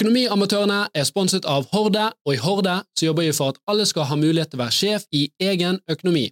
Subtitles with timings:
[0.00, 4.06] Økonomiamatørene er sponset av Horde, og i Horde så jobber vi for at alle skal
[4.08, 6.22] ha mulighet til å være sjef i egen økonomi.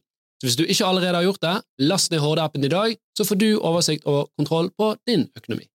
[0.41, 1.53] Så hvis du ikke allerede har gjort det,
[1.91, 5.69] last ned Horde-appen i dag, så får du oversikt og kontroll på din økonomi.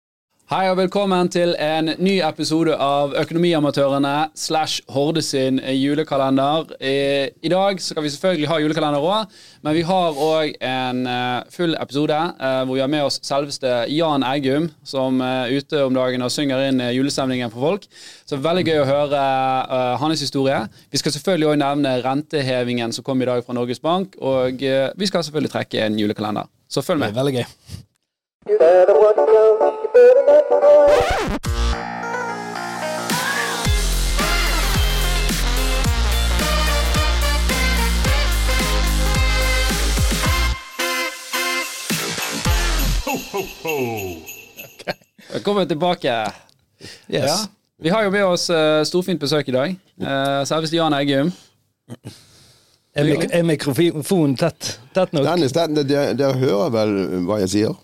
[0.54, 6.70] Hei og velkommen til en ny episode av Økonomiamatørene slash Horde sin julekalender.
[6.78, 9.26] I dag skal vi selvfølgelig ha julekalender òg,
[9.66, 13.90] men vi har òg en eh, full episode eh, hvor vi har med oss selveste
[13.96, 17.90] Jan Eggum, som er ute om dagen og synger inn eh, julestemningen for folk.
[18.30, 19.18] Så veldig gøy å høre
[20.04, 20.70] hans historie.
[20.94, 25.10] Vi skal selvfølgelig òg nevne rentehevingen som kom i dag fra Norges Bank, og vi
[25.10, 26.46] skal selvfølgelig trekke en julekalender.
[26.70, 27.10] Så følg med.
[27.10, 27.50] Det er veldig gøy.
[29.94, 30.00] Cry.
[45.32, 46.32] Velkommen tilbake.
[47.08, 47.24] Yes.
[47.26, 47.38] Ja.
[47.78, 49.76] Vi har jo med oss uh, storfint besøk i dag.
[50.02, 51.30] Uh, Selveste Jan Eggum.
[52.96, 55.26] Er, mik er mikrofonen tett, tett nok?
[55.86, 57.82] Dere hører vel hva jeg sier?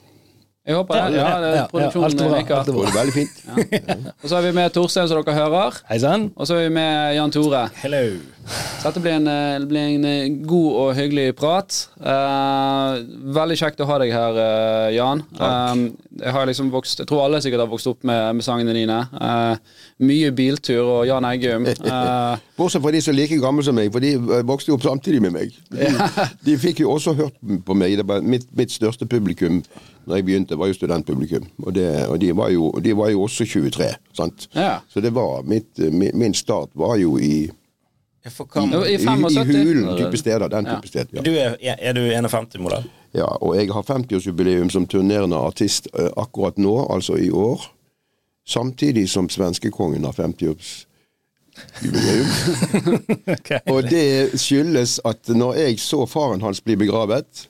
[0.68, 1.16] Jeg håper det.
[1.16, 3.38] Ja, det er produksjonen ja, ja, alt var veldig fint.
[3.48, 3.96] Ja.
[4.24, 5.80] Og så er vi med Torstein, som dere hører.
[5.90, 6.28] Hei sann.
[6.36, 7.64] Og så er vi med Jan Tore.
[7.80, 8.04] Hello.
[8.50, 11.76] Så dette blir en, eh, blir en, eh, god og hyggelig prat.
[12.00, 13.02] Uh,
[13.36, 15.22] veldig kjekt å ha deg her, uh, Jan.
[15.36, 15.84] Um,
[16.20, 19.00] jeg har liksom vokst, jeg tror alle sikkert har vokst opp med, med sangene dine.
[19.14, 19.60] Uh,
[20.00, 21.68] mye biltur og Jan Eggum.
[22.60, 24.16] Bortsett fra de som er like gamle som meg, for de
[24.48, 25.56] vokste opp samtidig med meg.
[25.70, 25.92] De,
[26.48, 28.00] de fikk jo også hørt på meg.
[28.00, 29.62] Det var mitt, mitt største publikum
[30.10, 31.46] når jeg begynte, var jo studentpublikum.
[31.64, 33.92] Og, det, og de, var jo, de, var jo, også 23.
[34.18, 34.48] sant?
[34.56, 34.80] Ja.
[34.90, 37.50] Så det var mitt, min start var jo i
[38.26, 38.30] i,
[38.90, 40.50] i, i, hulen type steder.
[40.50, 40.88] Den type ja.
[40.88, 41.08] sted.
[41.12, 41.22] Ja.
[41.22, 42.84] Du er, er, du 51-modell?
[43.16, 47.62] Ja, og jeg har 50-årsjubileum som turnerende artist akkurat nå, altså i år.
[48.48, 52.26] Samtidig som svenskekongen har 50-årsjubileum.
[53.38, 53.60] okay.
[53.72, 57.50] Og det skyldes at når jeg så faren hans bli begravet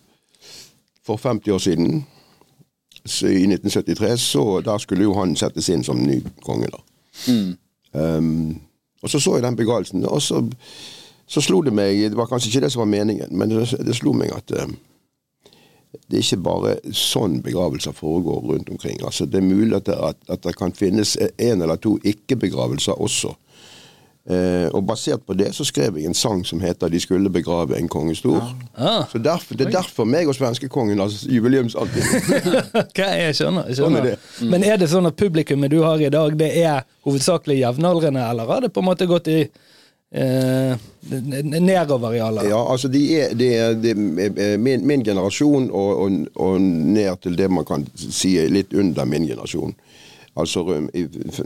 [1.05, 2.05] for 50 år siden
[3.23, 6.77] i 1973, så da skulle jo han settes inn som ny konge, da.
[7.27, 7.57] Mm.
[7.91, 8.61] Um,
[9.01, 10.43] og så så jeg den begravelsen, og så,
[11.27, 13.95] så, slo det meg Det var kanskje ikke det som var meningen, men det, det
[13.95, 14.75] slo meg at um,
[16.09, 18.99] det er ikke bare sånn begravelser foregår rundt omkring.
[19.01, 23.01] Altså, det er mulig at det, at, at det kan finnes en eller to ikke-begravelser
[23.01, 23.33] også.
[24.29, 27.77] Eh, og basert på det så skrev jeg en sang som heter 'De skulle begrave
[27.77, 28.43] en kongestor'.
[28.77, 28.99] Ja.
[28.99, 29.03] Ah.
[29.11, 32.03] Så derfor, Det er derfor meg og svenskekongen har jubileumsalbum.
[32.83, 33.65] okay, jeg skjønner.
[33.67, 33.97] Jeg skjønner.
[33.99, 34.49] Sånn er mm.
[34.49, 38.45] Men er det sånn at publikummet du har i dag, det er hovedsakelig jevnaldrende, eller
[38.45, 39.39] har det på en måte gått i
[40.11, 40.77] eh,
[41.59, 42.49] nedover i alder?
[42.49, 47.17] Ja, altså de er, de er, de er min, min, generasjon og, og, og ned
[47.21, 49.73] til det man kan si litt under min generasjon
[50.37, 50.63] altså
[50.93, 51.05] i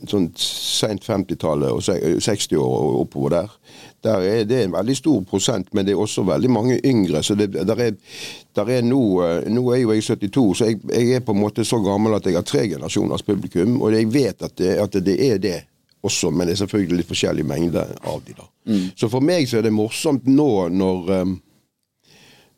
[0.09, 1.81] sånn seint 50-tallet og
[2.23, 3.57] 60-åra og oppover der.
[4.03, 7.23] Der er det en veldig stor prosent, men det er også veldig mange yngre.
[7.23, 7.93] så det, der er,
[8.55, 11.39] der er nå, eh, nå er jo jeg 72, så jeg, jeg, er på en
[11.39, 13.81] måte så gammel at jeg har tre generasjoners publikum.
[13.81, 15.61] Og jeg vet at det, at det er det
[16.03, 18.49] også, men det er selvfølgelig litt forskjellig mengde av de da.
[18.67, 18.85] Mm.
[18.99, 21.37] Så for meg så er det morsomt nå når um,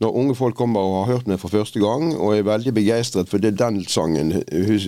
[0.03, 3.29] når unge folk kommer og har hørt meg for første gang, og er veldig begeistret
[3.31, 4.33] for det den sangen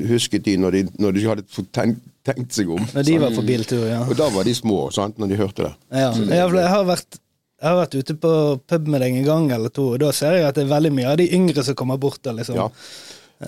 [0.10, 1.46] husket de når de, når de hadde
[1.76, 2.84] tenkt, tenkt, seg om.
[2.94, 4.02] Når de var på biltur, ja.
[4.04, 5.74] Og da var de små, sant, når de hørte det.
[5.96, 7.22] Ja, jeg har, vært,
[7.62, 8.34] jeg har vært ute på
[8.68, 10.96] pub med deg en gang eller to, og da ser jeg at det er veldig
[11.00, 12.60] mye av de yngre som kommer bort Da, liksom.
[12.60, 12.68] Ja.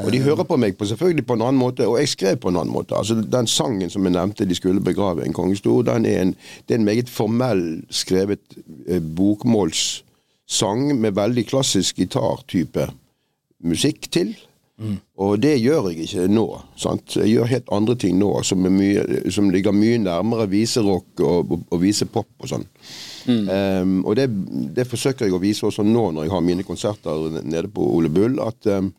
[0.06, 2.52] Og de hører på meg på selvfølgelig på en annen måte, og jeg skrev på
[2.52, 2.94] en annen måte.
[2.94, 6.36] Altså Den sangen som jeg nevnte, 'De skulle begrave en kongestor', den er en,
[6.68, 8.40] det er en meget formell skrevet
[8.88, 10.03] eh, bokmåls
[10.49, 12.89] sang med veldig klassisk gitartype
[13.63, 14.33] musikk til.
[14.79, 14.95] Mm.
[15.19, 16.45] Og det gjør jeg ikke nå.
[16.79, 17.15] sant?
[17.15, 21.65] Jeg gjør helt andre ting nå som, mye, som ligger mye nærmere viserock og, og,
[21.69, 22.63] og visepop og sånn.
[23.27, 23.49] Mm.
[23.49, 24.29] Um, og det,
[24.75, 28.09] det, forsøker jeg å vise også nå når jeg har mine konserter nede på Ole
[28.09, 28.93] Bull, at, um,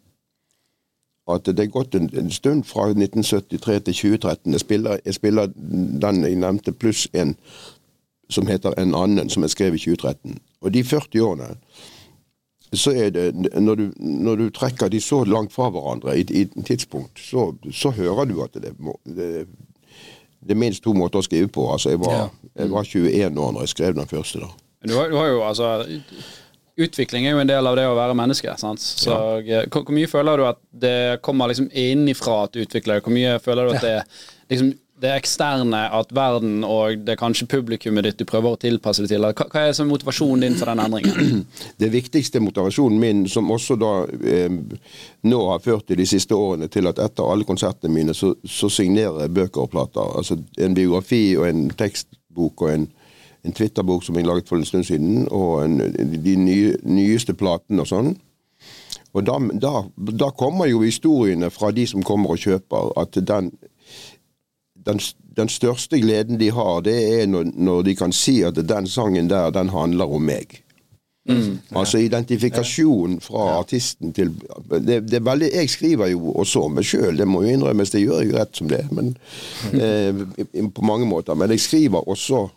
[1.32, 4.52] at det er gått en, en, stund fra 1973 til 2013.
[4.52, 7.34] Jeg spiller, jeg spiller den jeg nevnte, pluss en
[8.30, 10.36] som heter En annen, som jeg skrev i 2013.
[10.60, 11.54] Og de 40 årene
[12.72, 16.42] så er det Når du, når du trekker de så langt fra hverandre i, i
[16.46, 19.46] et tidspunkt, så, så, hører du at det, det,
[20.38, 21.66] det, er minst to måter å skrive på.
[21.72, 24.44] Altså, jeg var, jeg var 21 år når jeg skrev den første.
[24.44, 24.52] da.
[24.86, 25.72] Du har, du har jo altså
[26.80, 28.52] Utvikling er jo en del av det å være menneske.
[28.56, 28.80] sant?
[28.80, 29.12] Så
[29.44, 29.64] ja.
[29.66, 33.04] Hvor, hvor, mye føler du at det kommer liksom innifra at du utvikler det?
[33.04, 33.96] Hvor mye føler du at det
[34.54, 39.10] liksom det eksterne, at verden og det kanskje publikummet ditt du prøver å tilpasse det
[39.14, 39.24] til?
[39.24, 41.44] Hva, hva er motivasjonen din for den endringen?
[41.80, 44.52] Det viktigste motivasjonen min, som også da eh,
[45.26, 48.68] nå har ført til de siste årene til at etter alle konsertene mine, så, så
[48.72, 50.16] signerer jeg bøker og plater.
[50.20, 52.88] Altså en biografi og en tekstbok og en,
[53.46, 55.80] en Twitter-bok som jeg laget for en stund siden, og en,
[56.12, 58.14] de nye, nyeste platene og sånn.
[59.16, 63.50] Og da, da, da, kommer jo historiene fra de som kommer og kjøper, at den,
[64.90, 65.00] den,
[65.36, 69.30] den største gleden de har, det er når, når, de kan si at den sangen
[69.30, 70.60] der, den handler om meg.
[71.28, 73.58] Mm, altså identifikasjon fra ja.
[73.60, 74.30] artisten til
[74.70, 77.92] det, det, er veldig, Jeg skriver jo også om meg sjøl, det må jo innrømmes,
[77.92, 79.12] det gjør jeg rett som det, men,
[79.84, 80.24] eh,
[80.74, 81.34] på mange måter.
[81.34, 82.48] Men jeg skriver også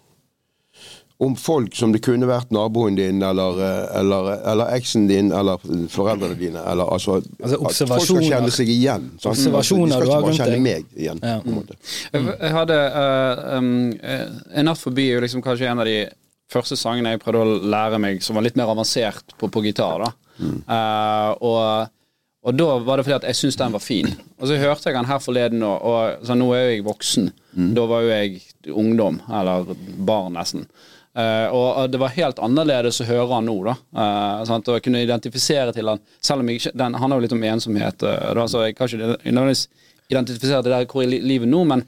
[1.25, 5.61] om folk som det kunne vært naboen din, eller, eh, eller, eller eksen din, eller
[5.91, 6.63] foreldrene dine.
[6.71, 9.07] Eller, altså, altså folk skal kjenne seg igjen.
[9.17, 9.33] Sant?
[9.37, 11.23] Observasjoner De skal ikke bare kjenne meg igjen.
[11.23, 11.39] Ja.
[11.43, 12.29] Mm.
[12.33, 13.71] Jeg hadde uh, um,
[14.53, 15.97] En natt forbi er jo liksom kanskje en av de
[16.53, 20.05] første sangene jeg prøvde å lære meg som var litt mer avansert på, på gitar.
[20.05, 20.11] da.
[20.37, 20.55] Mm.
[20.67, 21.91] Uh, og,
[22.43, 24.09] og, da var det fordi at jeg syntes den var fin.
[24.39, 27.29] Og så hørte jeg den her forleden, og, og så nå er jo jeg voksen.
[27.53, 27.69] Mm.
[27.77, 29.73] Da var jo jeg ungdom, eller
[30.07, 30.67] barn nesten.
[31.13, 33.75] Uh, og det var helt annerledes å høre han nå, da.
[33.93, 34.69] Uh, sant?
[34.73, 37.43] Og kunne identifisere til han Selv om jeg ikke den, Han har jo litt om
[37.45, 39.67] ensomhet, uh, da, så jeg kan ikke nødvendigvis
[40.09, 41.85] identifisere til der hvor i livet nå, men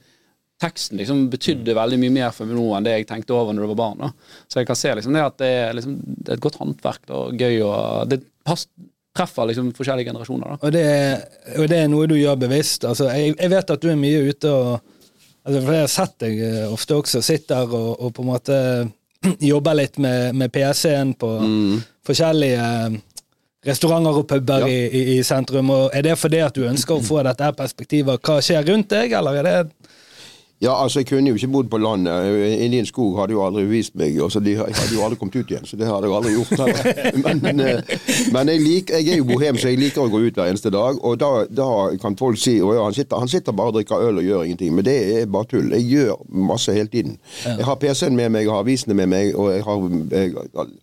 [0.62, 1.78] teksten liksom betydde mm.
[1.80, 4.04] veldig mye mer for meg nå enn det jeg tenkte over når jeg var barn.
[4.06, 4.36] Da.
[4.48, 7.16] Så jeg kan se liksom det at det er, liksom, det er et godt håndverk
[7.18, 8.68] og gøy, og det pass,
[9.16, 10.54] treffer liksom forskjellige generasjoner.
[10.54, 10.60] Da.
[10.62, 10.86] Og det,
[11.60, 12.86] og det er noe du gjør bevisst.
[12.88, 16.16] Altså, jeg, jeg vet at du er mye ute og altså, For jeg har sett
[16.24, 18.60] deg ofte også sitter og, og på en måte
[19.52, 21.76] jobber litt med, med PC-en på mm.
[22.08, 22.98] forskjellige eh,
[23.66, 24.70] restauranter og puber ja.
[24.70, 25.72] i, i, i, sentrum.
[25.74, 28.22] og Er det fordi at du ønsker å få dette perspektivet?
[28.22, 29.58] Hva skjer rundt deg, eller er det
[30.66, 32.26] ja, altså Jeg kunne jo ikke bodd på landet.
[32.66, 34.18] Indian en skog hadde jo aldri vist meg.
[34.24, 36.52] Altså, De hadde jo aldri kommet ut igjen, så det hadde jeg aldri gjort.
[37.24, 37.96] Men, men, eh,
[38.34, 40.72] men jeg, lik, jeg, er jo bohem, så jeg liker å gå ut hver eneste
[40.74, 41.00] dag.
[41.06, 41.68] Og da, da
[42.02, 44.74] kan folk si at ja, han, han, sitter bare og drikker øl og gjør ingenting.
[44.76, 45.70] Men det er bare tull.
[45.76, 47.20] Jeg gjør masse hele tiden.
[47.46, 49.86] Jeg har PC-en med meg, jeg har avisene med meg, og jeg har
[50.16, 50.34] jeg,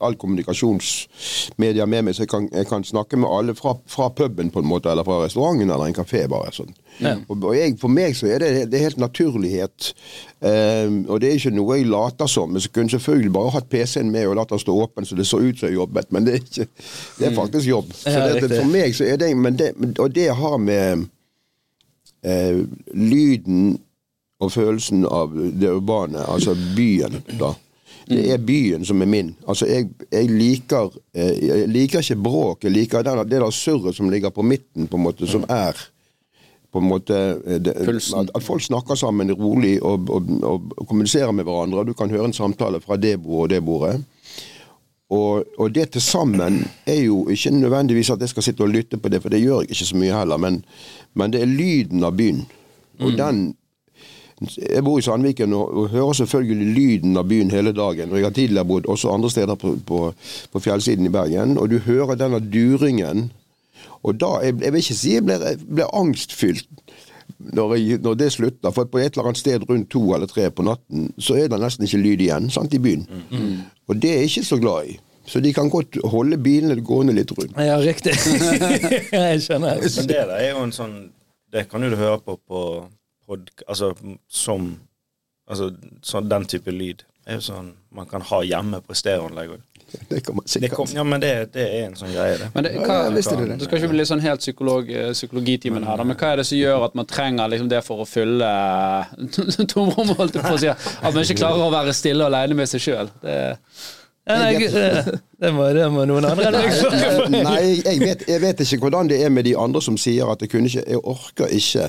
[0.00, 4.52] all kommunikasjonsmedia med meg, så jeg kan, jeg kan snakke med alle fra, fra, puben
[4.52, 6.26] på en måte, eller fra restauranten eller en kafé.
[6.30, 6.70] bare sånn.
[7.00, 7.16] Ja.
[7.28, 9.71] Og, og jeg, For meg så er det, det er helt naturlighet.
[10.42, 12.50] Um, og det er ikke noe jeg later som.
[12.50, 15.26] Men jeg kunne selvfølgelig bare hatt PC-en med og latt den stå åpen så det
[15.28, 16.68] så ut som jeg jobbet, men det er, ikke,
[17.18, 17.38] det er mm.
[17.38, 17.92] faktisk jobb.
[17.94, 21.06] Så det, for meg så er det, det Og det har med
[22.26, 22.62] uh,
[22.94, 23.76] lyden
[24.42, 27.54] og følelsen av det urbane, altså byen, da.
[28.08, 29.28] Det er byen som er min.
[29.48, 32.64] Altså, jeg, jeg, liker, eh, jeg liker ikke bråk.
[32.66, 35.78] Jeg liker det der surret som ligger på midten, på en måte, som er
[36.72, 40.86] på en måte eh, det, at, at, folk snakker sammen rolig og, og, og, og,
[40.88, 41.84] kommuniserer med hverandre.
[41.84, 43.96] Du kan høre en samtale fra det bordet og det bordet.
[45.12, 48.96] Og, og det til sammen er jo ikke nødvendigvis at jeg skal sitte og lytte
[48.96, 50.62] på det, for det gjør jeg ikke så mye heller, men,
[51.14, 52.46] men det er lyden av byen.
[53.00, 53.18] Og mm.
[53.18, 53.42] den
[54.42, 58.10] Jeg bor i Sandviken og, og, hører selvfølgelig lyden av byen hele dagen.
[58.10, 60.00] Og jeg har tidligere bodd også andre steder på, på,
[60.52, 63.30] på fjellsiden i Bergen, og du hører denne duringen
[64.02, 66.68] og da, Jeg, jeg vil ikke si jeg blir, blir angstfylt
[67.38, 68.70] når, jeg, når, det slutter.
[68.70, 71.60] For på et eller annet sted rundt to eller tre på natten, så er det
[71.60, 73.06] nesten ikke lyd igjen sant, i byen.
[73.30, 73.56] Mm.
[73.88, 74.98] Og det er jeg ikke så glad i.
[75.26, 77.54] Så de kan godt holde bilene gående litt rundt.
[77.56, 78.14] Ja, riktig.
[79.12, 79.78] jeg skjønner.
[79.78, 80.96] Men det der er jo en sånn
[81.52, 82.60] Det kan du høre på på
[83.28, 83.92] pod, Altså
[84.28, 84.72] som
[85.46, 87.04] Altså sånn, den type lyd.
[87.26, 89.62] er jo sånn man kan ha hjemme på stereoanlegg òg.
[90.12, 90.74] Det kommer sikkert.
[90.76, 92.50] Kom, ja, men det, det, er en sånn greie, det.
[92.54, 93.66] Men det, hva, ja, det, det.
[93.66, 96.60] skal ikke bli sånn helt psykolog, eh, psykologitimen her, da, men hva er det som
[96.60, 98.52] gjør at man trenger liksom det for å fylle
[99.72, 100.70] tomrommet, holdt jeg på å si?
[100.72, 103.12] At man ikke klarer å være stille og aleine med seg sjøl?
[103.24, 103.40] Det
[104.22, 106.50] ja, nei, det, må, det må noen andre
[107.32, 110.44] Nei, jeg vet, jeg vet, ikke hvordan det er med de andre som sier at
[110.44, 111.88] jeg kunne ikke Jeg orker ikke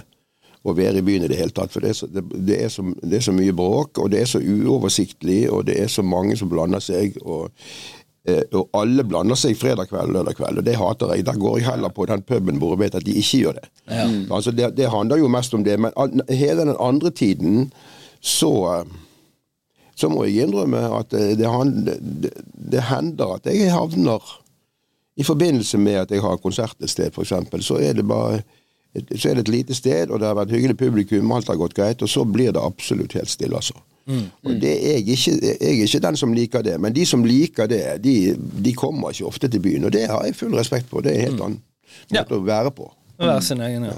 [0.63, 1.73] å være i byen i det hele tatt.
[1.73, 4.31] For det er, så, det, er så, det er så mye bråk, og det er
[4.31, 7.17] så uoversiktlig, og det er så mange som blander seg.
[7.21, 7.49] og
[8.27, 11.27] eh, og alle blander seg fredag kveld, og lørdag kveld, og det hater jeg.
[11.27, 13.65] Da går jeg heller på den puben hvor jeg vet at de ikke gjør det.
[13.91, 14.07] Ja.
[14.31, 15.79] Altså det, det, handler jo mest om det.
[15.79, 17.71] Men hele den andre tiden
[18.23, 18.85] så
[19.95, 22.31] så må jeg innrømme at det, det,
[22.71, 24.23] det hender at jeg havner
[25.15, 28.41] I forbindelse med at jeg har konsert et sted, f.eks., så er det bare
[28.93, 31.75] så er det et lite sted, og det har vært hyggelig publikum, alt har gått
[31.77, 33.77] greit, og så blir det absolutt helt stille, altså.
[34.05, 34.25] Mm.
[34.43, 37.23] Og det er jeg, ikke, jeg er ikke den som liker det, men de som
[37.25, 40.91] liker det, de, de kommer ikke ofte til byen, og det har jeg full respekt
[40.91, 41.01] på.
[41.01, 41.45] Det er en helt mm.
[41.45, 41.61] annen
[42.11, 42.41] måte ja.
[42.41, 42.89] å være på.
[43.23, 43.95] Hver sin egen, ja.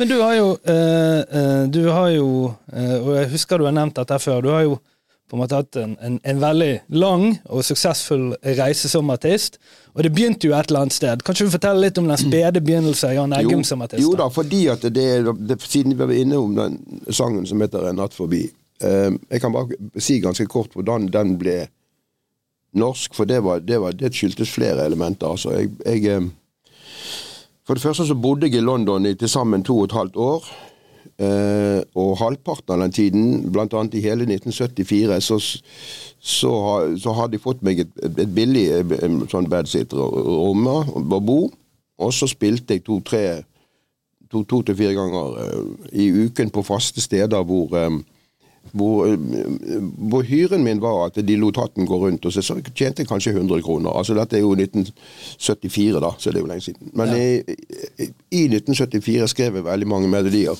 [0.00, 2.28] Men du har jo eh, Du har jo
[2.72, 4.40] eh, Og jeg husker du har nevnt dette før.
[4.40, 4.78] Du har jo
[5.30, 9.56] på en måte hatt en, en, en veldig lang og suksessfull reise som artist.
[9.94, 11.22] Og det begynte jo et eller annet sted.
[11.24, 14.02] Kan du fortelle litt om den spede begynnelsen av Jan Eggum som artist?
[14.04, 15.06] Jo da, fordi at det,
[15.48, 16.76] det, Siden vi var inne om den
[17.08, 18.50] sangen som heter 'En natt forbi'
[18.82, 21.68] eh, Jeg kan bare si ganske kort hvordan den ble
[22.74, 25.26] norsk, for det, var, det, var, det skyldtes flere elementer.
[25.30, 26.30] Altså, jeg, jeg eh,
[27.66, 30.16] For det første så bodde jeg i London i til sammen to og et halvt
[30.16, 30.44] år.
[31.14, 33.66] Eh, og halvparten av den tiden, bl.a.
[33.94, 35.38] i hele 1974, så,
[36.18, 36.54] så,
[36.98, 38.94] så hadde jeg fått meg et, et billig eh,
[39.30, 41.38] sånn bedsitter-rom å bo.
[42.02, 43.24] Og så spilte jeg to-tre
[44.26, 45.62] to, to til fire ganger eh,
[46.02, 47.78] i uken på faste steder hvor
[48.72, 49.16] hvor,
[50.10, 53.08] hvor, hyren min var at de lot hatten gå rundt, og så, så tjente jeg
[53.08, 53.92] kanskje 100 kroner.
[53.92, 56.90] Altså Dette er jo 1974, da, så det er jo lenge siden.
[56.92, 57.18] Men ja.
[57.18, 60.58] i, i, 1974 skrev jeg veldig mange melodier.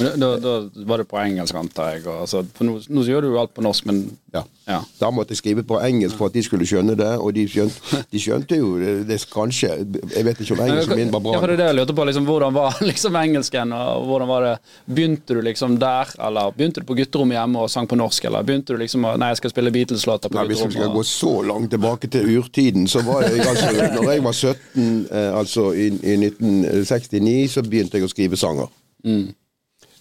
[0.00, 0.58] Men Da, da
[0.88, 2.06] var det på engelsk, antar jeg?
[2.06, 4.44] Og, altså, for nå, nå gjør du jo alt på norsk, men ja.
[4.66, 4.80] Ja.
[4.98, 8.00] Da måtte jeg skrive på engelsk for at de skulle skjønne det, og de skjønte,
[8.12, 11.36] de skjønte jo det, det, kanskje Jeg vet ikke om engelsken min var bra.
[11.36, 14.32] Ja, for det er det jeg lurte på, liksom, Hvordan var liksom engelsken, og hvordan
[14.32, 14.52] var det
[14.98, 18.48] Begynte du liksom der, eller begynte du på gutterommet hjemme og sang på norsk, eller
[18.48, 20.58] begynte du liksom Nei, jeg skal spille Beatles-låter på gutterommet?
[20.58, 24.26] Hvis vi skal gå så langt tilbake til urtiden, så var jeg altså Når jeg
[24.26, 28.70] var 17, eh, altså i, i, 1969, så begynte jeg å skrive sanger.
[29.06, 29.28] Mm.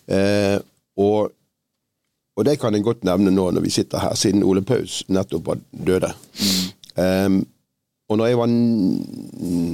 [0.09, 0.57] Eh,
[0.97, 1.34] og
[2.35, 5.47] og det kan jeg godt nevne nå når vi sitter her, siden Ole Paus nettopp
[5.47, 6.11] var døde.
[6.39, 6.65] Mm.
[7.03, 7.37] Um,
[8.09, 8.51] og når jeg var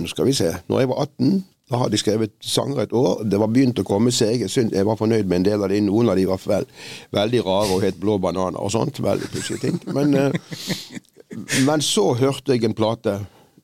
[0.07, 3.23] skal vi se, når jeg var 18, da hadde jeg skrevet sanger et år.
[3.31, 4.43] Det var begynt å komme seg.
[4.43, 5.79] Jeg, jeg var fornøyd med en del av de.
[5.83, 6.67] Noen av de var vel,
[7.15, 8.99] veldig rare og het Blå bananer og sånt.
[9.03, 9.79] Veldig pussige ting.
[9.95, 11.37] Men, uh,
[11.67, 13.21] men så hørte jeg en plate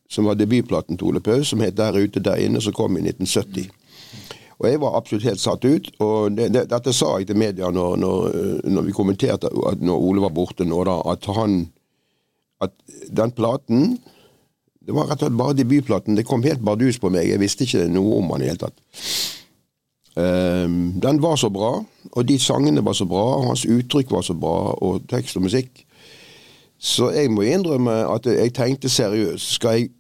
[0.08, 3.04] som var debutplaten til Ole Paus, som het Der ute, der inne, som kom i
[3.04, 3.68] 1970.
[4.58, 5.90] Og jeg var absolutt helt satt ut.
[6.02, 10.06] Og det, det, dette sa jeg til media når, når, når, vi kommenterte at når
[10.10, 11.66] Ole var borte nå, da, at han
[12.62, 12.74] At
[13.14, 14.00] den platen
[14.82, 16.16] Det var rett og slett bare debutplaten.
[16.16, 17.28] Det kom helt bardus på meg.
[17.30, 18.80] Jeg visste ikke noe om han i det hele tatt.
[20.18, 24.24] Um, den var så bra, og de sangene var så bra, og hans uttrykk var
[24.26, 25.84] så bra, og tekst og musikk.
[26.80, 29.54] Så jeg må innrømme at jeg tenkte seriøst.
[29.60, 29.92] Skal jeg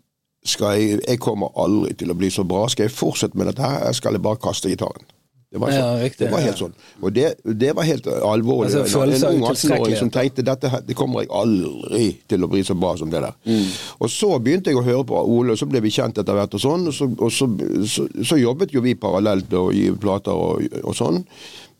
[0.47, 2.65] skal jeg, jeg kommer aldri til å bli så bra.
[2.71, 5.05] Skal jeg fortsette med dette her, skal jeg bare kaste gitaren.
[5.47, 5.79] Det var, sånn.
[5.79, 6.73] ja, riktig, det var helt sånn.
[6.99, 8.73] Og det, det var helt alvorlig.
[8.81, 12.65] Altså, en, en ung 18-åring som tenkte dette det kommer jeg aldri til å bli
[12.67, 13.37] så bra som det der.
[13.47, 13.69] Mm.
[14.03, 16.57] Og så begynte jeg å høre på Ole, og så ble vi kjent etter hvert,
[16.59, 16.89] og sånn.
[16.91, 17.47] Og så, og så,
[17.87, 21.23] så, så jobbet jo vi parallelt og gi plater og, og sånn.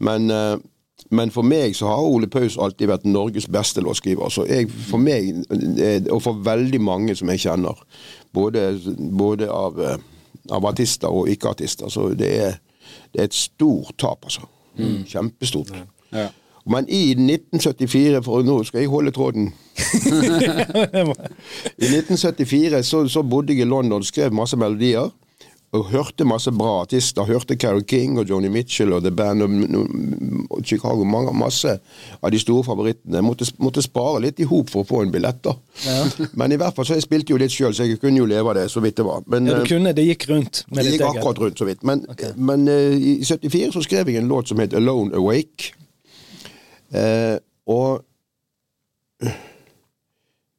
[0.08, 0.56] Men uh,
[1.10, 4.30] men for meg så har Ole Paus alltid vært Norges beste låtskriver.
[4.34, 5.30] Så jeg, for meg,
[5.80, 7.80] eh, og for veldig mange som jeg kjenner,
[8.36, 9.98] både, både av, eh,
[10.52, 12.60] av, artister og ikke-artister, så det er,
[13.14, 14.42] det er, et stort tap, altså.
[14.78, 15.06] Mm.
[15.08, 15.72] Kjempestort.
[16.14, 16.28] Ja.
[16.68, 19.54] Men i 1974, for nå skal jeg holde tråden
[21.78, 25.08] I 1974 så, så bodde jeg i London og skrev masse melodier
[25.76, 27.26] og hørte masse bra artister.
[27.28, 29.56] Hørte Carrie King og Joni Mitchell og The Band og,
[30.50, 31.04] og Chicago.
[31.04, 31.74] Mange, masse
[32.22, 33.22] av de store favorittene.
[33.22, 35.42] Måtte, måtte spare litt i hop for å få en billett.
[35.44, 35.58] da.
[35.84, 36.06] Ja.
[36.40, 38.54] Men i hvert fall, så jeg spilte jo litt sjøl, så jeg kunne jo leve
[38.54, 39.28] av det så vidt det var.
[39.28, 40.64] Men, ja, du kunne, Det gikk rundt?
[40.72, 41.84] det gikk akkurat rundt, så vidt.
[41.84, 42.32] Men, okay.
[42.38, 45.74] men uh, i 74 så skrev jeg en låt som het Alone Awake.
[46.96, 47.36] Uh,
[47.68, 48.06] og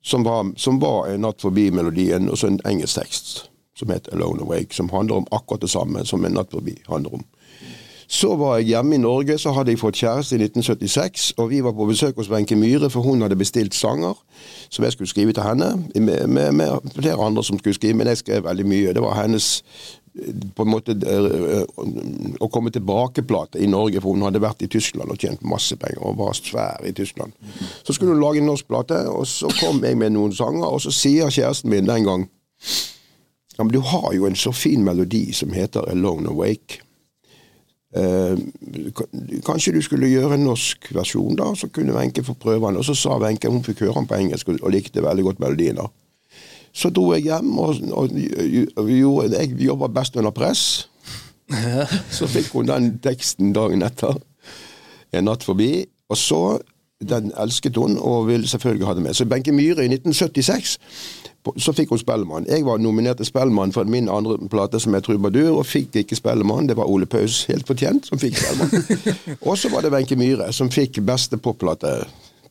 [0.04, 3.47] som var, som var en natt forbi-melodien, og så en engelsk tekst
[3.78, 7.20] som het Alone Awake, som handler om akkurat det samme som En natt forbi handler
[7.20, 7.24] om.
[8.08, 11.60] Så var jeg hjemme i Norge, så hadde jeg fått kjæreste i 1976, og vi
[11.60, 14.16] var på besøk hos Wenche Myhre, for hun hadde bestilt sanger
[14.70, 18.08] som jeg skulle skrive til henne, med, med, med, flere andre som skulle skrive, men
[18.08, 18.94] jeg skrev veldig mye.
[18.96, 19.50] Det var hennes
[20.56, 20.96] på en måte
[22.40, 26.00] å komme tilbake-plate i Norge, for hun hadde vært i Tyskland og tjent masse penger
[26.08, 27.36] og var svær i Tyskland.
[27.84, 30.80] Så skulle hun lage en norsk plate, og så kom jeg med noen sanger, og
[30.80, 32.30] så sier kjæresten min den gang
[33.58, 36.80] ja, men du har jo en så fin melodi som heter Alone Awake.
[37.96, 38.38] Eh,
[39.46, 42.78] kanskje du skulle gjøre en norsk versjon, da, så kunne Wenche få prøve den.
[42.78, 45.80] Og så sa Wenche hun fikk høre den på engelsk og likte veldig godt melodien.
[45.80, 45.88] da.
[46.72, 48.14] Så dro jeg hjem, og, og,
[48.76, 50.88] og gjorde, jeg jobba best under press.
[52.10, 54.20] Så fikk hun den teksten dagen etter.
[55.12, 55.86] En natt forbi.
[56.08, 56.58] Og så
[56.98, 59.14] Den elsket hun, og ville selvfølgelig ha det med.
[59.14, 60.78] Så Benke Myhre i 1976
[61.56, 62.46] så fikk hun Spellemann.
[62.48, 66.16] Jeg var nominert til Spellemann for min andre plate, som er Trubadur, og fikk ikke
[66.18, 66.68] Spellemann.
[66.68, 69.06] Det var Ole Paus, helt fortjent, som fikk Spellemann.
[69.48, 72.00] og så var det Wenche Myhre, som fikk beste popplate.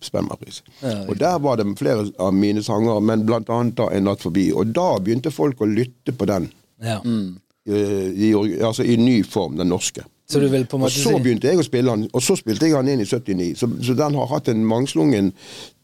[0.01, 0.61] Spellemannpris.
[0.83, 4.21] Ja, og der var det flere av mine sanger, men blant annet da En natt
[4.21, 4.51] forbi.
[4.53, 6.51] Og da begynte folk å lytte på den.
[6.83, 6.99] Ja.
[7.01, 7.39] Mm.
[7.67, 8.29] i,
[8.61, 10.05] altså i ny form, den norske.
[10.29, 10.39] Så
[10.83, 13.53] Og så begynte jeg å spille han, og så spilte jeg han inn i 79.
[13.55, 15.29] Så, så den har hatt en mangslungen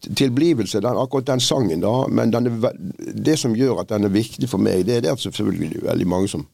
[0.04, 1.80] tilblivelse, den, akkurat den sangen.
[1.80, 2.74] da, Men er,
[3.16, 5.86] det som gjør at den er viktig for meg, det er det at selvfølgelig er
[5.88, 6.44] veldig mange som,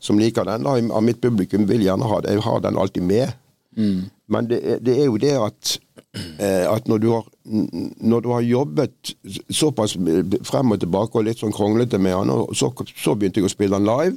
[0.00, 0.64] som liker den.
[0.64, 2.38] da, Av mitt publikum vil gjerne ha det.
[2.38, 3.36] Jeg har den alltid med.
[4.28, 5.74] Men det, det er jo det at,
[6.40, 7.28] eh, at når, du har,
[8.00, 9.12] når du har jobbet
[9.50, 9.98] såpass
[10.48, 13.52] frem og tilbake og litt sånn kronglete med han, og så, så begynte jeg å
[13.52, 14.16] spille han live.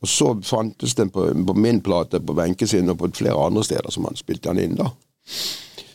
[0.00, 3.64] Og så fantes den på, på min plate på Wenche sin og på flere andre
[3.64, 4.78] steder som han spilte den inn.
[4.78, 4.90] da.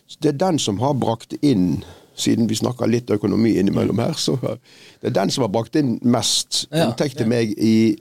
[0.07, 1.83] Så Det er den som har brakt inn,
[2.15, 5.97] siden vi snakker litt økonomi innimellom her, så det er den som har brakt inn
[6.01, 7.97] mest inntekt til meg i,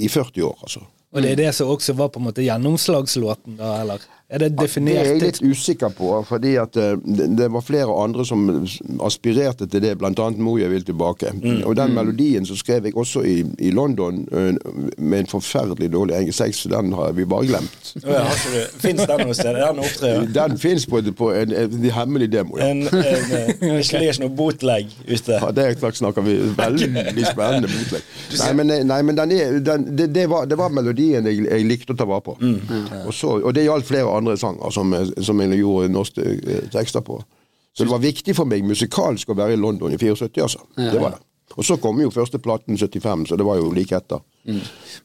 [0.00, 0.86] i 40 år, altså.
[1.12, 4.04] Og det er det som også var på en måte gjennomslagslåten, da, eller?
[4.30, 4.94] Er det definert?
[4.94, 6.92] Det er jeg litt usikker på, fordi at eh,
[7.38, 8.44] det, var flere andre som
[9.02, 11.32] aspirerte til det, blant annet 'Mo jeg vil tilbake'.
[11.66, 14.54] Og den melodien så skrev jeg også i, i London eh,
[14.98, 17.94] med en forferdelig dårlig engelsk så den har vi bare glemt.
[18.06, 19.54] Ja, du- Fins den noe sted?
[19.54, 20.26] Den opptrer?
[20.34, 22.58] Den fins på, på en, en hemmelig demo.
[22.58, 22.70] Ja.
[22.70, 25.40] En, en, eh, det ligger ikke noe bootleg ute?
[25.42, 28.06] Ja, det snakker vi veldig spennende bootleg.
[28.38, 30.70] Nei, men, nei, men den er, den, det, det, var, det var
[31.00, 32.34] melodien jeg, jeg likte å ta vare på.
[33.06, 34.92] Og, så, og det gjaldt flere andre sanger som,
[35.24, 37.20] som jeg gjorde norske eh, tekster på.
[37.72, 40.60] Så det var viktig for meg musikalsk å være i London i 74, altså.
[40.76, 41.20] Det var det.
[41.56, 44.20] Og så kom jo første platen 75, så det var jo like etter.
[44.46, 44.60] Men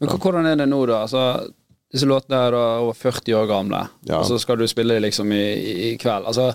[0.09, 1.03] hva- hvordan er det nå, da?
[1.05, 1.51] Altså,
[1.93, 4.19] disse låtene er da over 40 år gamle, Ja.
[4.19, 6.25] og så skal du spille dem liksom i, i, i kveld.
[6.29, 6.51] Altså,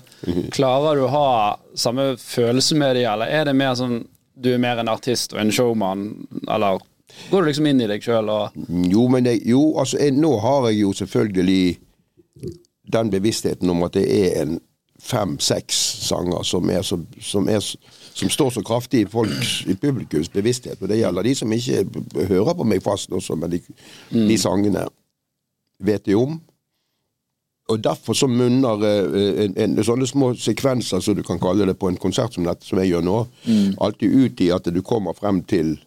[0.51, 4.01] klarer du å ha samme følelse med dem, eller er det mer sånn
[4.41, 6.05] du er mer en artist og en showman,
[6.47, 6.79] eller
[7.29, 8.57] går du liksom inn i deg sjøl og
[8.91, 11.63] Jo, men jeg, jo, altså jeg, nå har jeg jo selvfølgelig
[12.91, 14.59] den bevisstheten om at det er en
[15.01, 17.59] fem-seks sanger som, er så, som, er,
[18.13, 20.81] som står så kraftig i folks i publikums bevissthet.
[20.81, 21.85] Og det gjelder de som ikke
[22.29, 23.61] hører på meg fast også, men de,
[24.11, 24.85] de sangene
[25.81, 26.37] vet de om.
[27.71, 31.77] Og derfor så munner eh, en, en, sånne små sekvenser, som du kan kalle det,
[31.79, 33.17] på en konsert som dette, som jeg gjør nå,
[33.81, 35.77] alltid ut i at du kommer frem til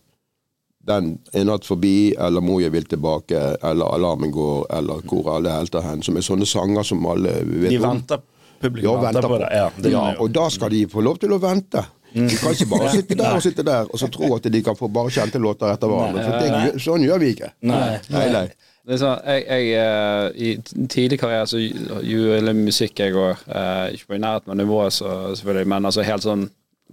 [0.86, 5.52] den er natt forbi, eller Må jeg vil tilbake, eller Alarmen går, eller Hvor alle
[5.54, 7.88] helter hen, som er sånne sanger som alle vet De om.
[7.90, 8.22] venter
[8.60, 9.48] Publikum Ja, venter på det.
[9.52, 11.82] Ja, det ja, de og da skal de få lov til å vente.
[12.14, 14.76] De kan ikke bare sitte der og sitte der og så tro at de kan
[14.78, 16.22] få bare kjente låter etter hverandre.
[16.22, 17.50] For det, sånn gjør vi ikke.
[17.66, 17.96] Nei.
[18.14, 18.44] Nei, nei.
[18.84, 23.42] Det sånn, jeg, jeg eh, I tidlig karriere så gjorde musikk, jeg òg.
[23.96, 26.46] ikke på i nærheten av nivået, så, selvfølgelig, men altså helt sånn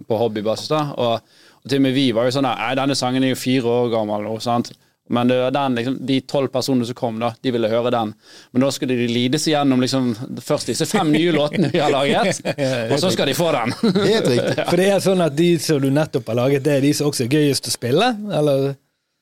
[0.08, 0.70] på hobbybasis.
[0.72, 3.34] da Og, og til og med vi var jo sånn der, Nei, denne sangen er
[3.34, 4.72] jo fire år gammel nå, sant.
[5.12, 8.12] Men det var den, liksom, de tolv personene som kom, da, de ville høre den.
[8.52, 12.40] Men da skulle de lides igjennom liksom, først disse fem nye låtene vi har laget,
[12.88, 13.74] og så skal de få den.
[13.98, 14.54] Helt riktig.
[14.70, 17.10] For det er sånn at de som du nettopp har laget, det er de som
[17.10, 18.08] også er gøyest å spille?
[18.40, 18.72] Eller?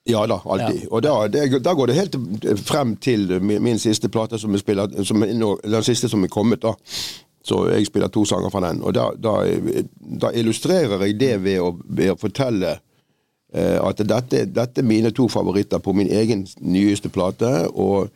[0.08, 0.86] Ja da, alltid.
[0.88, 2.16] Og da, det, da går det helt
[2.64, 6.62] frem til min, min siste plate, som spiller, som nå, den siste som er kommet.
[6.62, 6.76] da.
[7.42, 8.82] Så jeg spiller to sanger fra den.
[8.84, 9.38] Og da, da,
[10.20, 12.74] da illustrerer jeg det ved å, ved å fortelle
[13.54, 17.48] eh, at dette, dette er mine to favoritter på min egen nyeste plate.
[17.72, 18.10] Og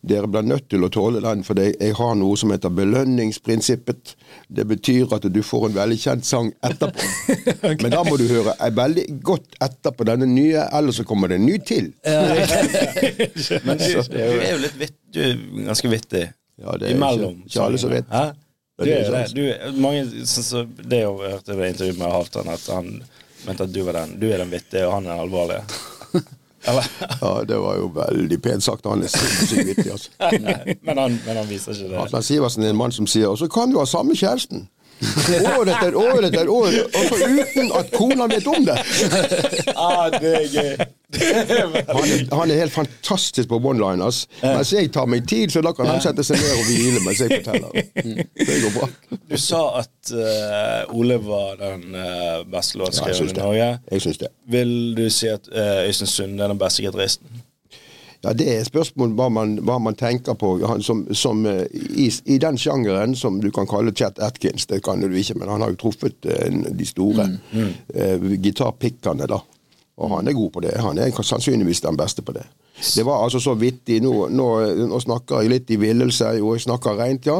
[0.00, 4.14] dere blir nødt til å tåle den, for jeg har noe som heter belønningsprinsippet.
[4.48, 7.04] Det betyr at du får en veldig kjent sang etterpå.
[7.84, 11.36] Men da må du høre veldig godt etter på denne nye, ellers så kommer det
[11.42, 11.92] en ny til.
[13.68, 15.36] Men du, du er jo litt vitt, du er
[15.68, 16.24] ganske vittig.
[16.60, 17.42] Ja, det er Imellom.
[17.44, 18.08] ikke- ikke alle som vet.
[18.12, 18.30] Hæ?
[18.80, 19.24] Du Det det.
[19.36, 23.02] Du, mange, som det jeg hørte i intervjuet med Halvdan, at han
[23.46, 24.14] mente at du var den.
[24.20, 25.62] Du er den vittige, og han er den alvorlige.
[26.68, 26.86] Eller?
[27.20, 28.86] Ja, det var jo veldig pent sagt.
[28.88, 30.10] Han er sinnssykt vittig, altså.
[30.44, 32.02] Nei, men, han, men han viser ikke det.
[32.02, 34.66] Atlan Sivertsen er en mann som sier Og så kan du ha samme kjæresten.
[35.56, 38.74] År etter år etter år, og så uten at kona vet om det.
[39.72, 40.74] Ah, det er gøy.
[41.10, 44.22] Han er, han er helt fantastisk på one-liners.
[44.42, 47.22] Mens jeg tar meg tid, så da kan han sette seg ned og hvile mens
[47.24, 47.90] jeg forteller.
[48.50, 48.88] Det går bra.
[49.30, 53.38] Du sa at uh, Ole var den uh, beste låtskriveren ja, i.
[53.42, 53.68] Norge.
[53.90, 54.32] Jeg syns det.
[54.54, 57.42] Vil du si at uh, Øystein Sunde er den beste gitaristen?
[58.20, 60.58] Ja, Det er et spørsmål hva man, hva man tenker på.
[60.68, 61.40] Han, som, som,
[61.72, 65.48] i, I den sjangeren som du kan kalle Chet Atkins, det kan du ikke, men
[65.48, 67.30] han har jo truffet de store
[67.94, 69.40] eh, gitarpikkene, da.
[70.00, 70.74] Og han er god på det.
[70.80, 72.46] Han er sannsynligvis den beste på det.
[72.80, 74.00] Det var altså så vittig.
[74.02, 74.46] Nå, nå,
[74.88, 77.36] nå snakker jeg litt i villelse, og jeg snakker rent, ja.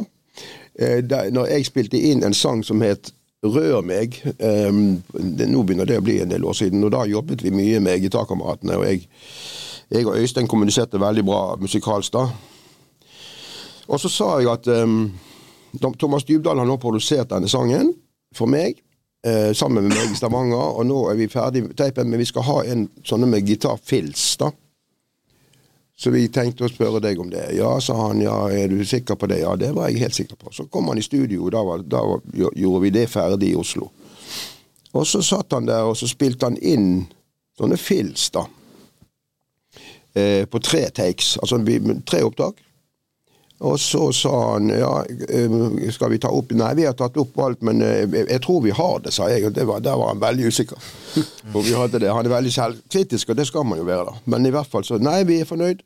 [0.76, 1.00] Eh,
[1.32, 4.68] når jeg spilte inn en sang som het Rør meg eh,
[5.16, 7.80] det, Nå begynner det å bli en del år siden, og da jobbet vi mye
[7.80, 8.76] med gitarkameratene.
[8.76, 9.08] og jeg
[9.90, 12.28] jeg og Øystein kommuniserte veldig bra musikalsk da.
[13.88, 15.10] Og så sa jeg at um,
[15.98, 17.90] Thomas Dybdahl har nå produsert denne sangen
[18.36, 18.78] for meg,
[19.26, 22.28] eh, sammen med meg i Stavanger, og nå er vi ferdig med teipen, men vi
[22.28, 24.50] skal ha en sånne med gitarfills, da.
[26.00, 27.42] Så vi tenkte å spørre deg om det.
[27.58, 28.22] Ja, sa han.
[28.24, 29.42] Ja, er du sikker på det?
[29.42, 30.48] Ja, det var jeg helt sikker på.
[30.56, 33.90] Så kom han i studio, da, var, da var, gjorde vi det ferdig i Oslo.
[34.96, 37.04] Og så satt han der, og så spilte han inn
[37.60, 38.46] sånne fills, da.
[40.16, 41.34] Eh, på tre takes.
[41.42, 41.60] Altså
[42.08, 42.64] tre opptak.
[43.60, 44.92] Og så sa han ja,
[45.28, 48.62] eh, skal vi ta opp Nei, vi har tatt opp alt, men eh, jeg, tror
[48.64, 49.44] vi har det, sa jeg.
[49.50, 50.88] Og det var, der var han veldig usikker.
[51.54, 52.08] Og vi hadde det.
[52.08, 54.24] Han er veldig selvkritisk, og det skal man jo være, da.
[54.32, 55.84] Men i hvert fall så Nei, vi er fornøyd.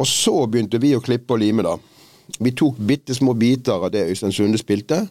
[0.00, 1.76] Og så begynte vi å klippe og lime, da.
[2.40, 5.04] Vi tok bitte små biter av det Øystein Sunde spilte.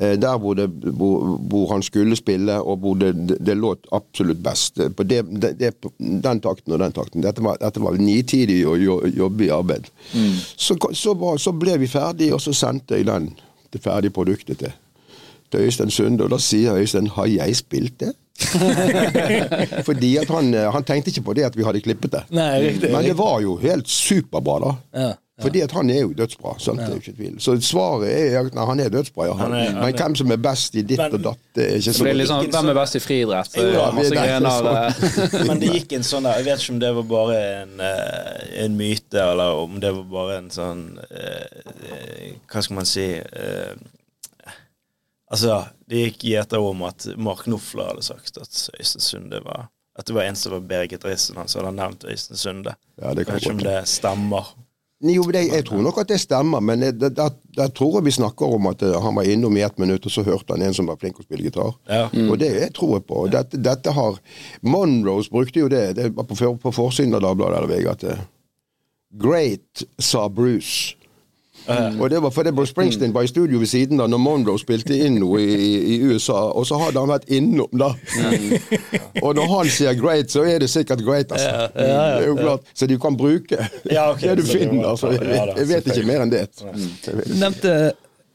[0.00, 3.86] Eh, Der hvor, det, hvor, hvor han skulle spille, og hvor det, det, det låt
[3.92, 4.80] absolutt best.
[4.96, 7.22] På det, det, det, den takten og den takten.
[7.22, 9.90] Dette var, dette var nitidig å jobbe i arbeid.
[10.56, 13.32] Så, så, var, så ble vi ferdig, og så sendte jeg den,
[13.70, 14.74] det ferdige produktet til,
[15.52, 16.26] til Øystein Sunde.
[16.26, 18.16] Og da sier Øystein 'Har jeg spilt det?'
[19.88, 22.22] Fordi at han, eh, han tenkte ikke på det at vi hadde klippet det.
[22.34, 22.92] Nei, riktig.
[22.92, 24.72] Men det var jo helt superbra, da.
[24.96, 25.10] Ja,
[25.42, 26.54] Fordi at han er jo dødsbra.
[26.58, 26.78] Sant?
[26.80, 27.36] Det er jo ikke tvil.
[27.40, 29.34] Så svaret er at nei, han er dødsbra, ja.
[29.40, 31.92] Han er- Men hvem som er best i ditt Men- og datt, det er ikke
[31.94, 33.56] Så er sånn, Hvem er best i friidrett?
[33.56, 33.90] Ja.
[35.46, 38.64] Men det gikk en sånn der Jeg vet ikke om det var bare en, eh,
[38.64, 43.74] en myte, eller om det var bare en sånn eh, Hva skal man si eh,
[45.30, 48.50] Altså, det gikk gjeter om at Mark Knofler hadde sagt at
[48.80, 51.76] Øystein Sunde var At det var en som var bedre gitarist enn han, så hadde
[51.76, 52.74] nevnt Øystein Sunde.
[53.00, 54.50] Ja, det kan Jeg vet ikke om det stemmer.
[55.00, 58.52] Jo, det, jeg tror nok at det stemmer, men der, der tror jeg vi snakker
[58.52, 60.90] om at eh, han var innom i ett minutt, og så hørte han en som
[60.90, 61.72] var flink til å spille gitar.
[61.88, 62.02] Ja.
[62.26, 63.22] Og det jeg tror jeg på.
[63.32, 64.20] Dette, dette har
[64.60, 68.22] Monroes brukte jo det, det var på, på forsiden av Dagbladet eller VG at eh,
[69.24, 70.99] Great, sa Bruce.
[72.00, 74.96] Og det var fordi Bruce Springsteen var i studio ved siden da når Monroe spilte
[74.96, 77.92] inn noe i, i, USA, og så hadde han vært innom, da.
[79.22, 81.68] og når han sier 'great', så er det sikkert great, altså.
[81.76, 82.60] det er jo klart.
[82.74, 83.58] Så de kan bruke
[83.90, 84.88] Ja, det du finner.
[84.88, 85.10] Altså.
[85.10, 86.46] Jeg, jeg vet ikke mer enn det.
[86.60, 87.92] Du nevnte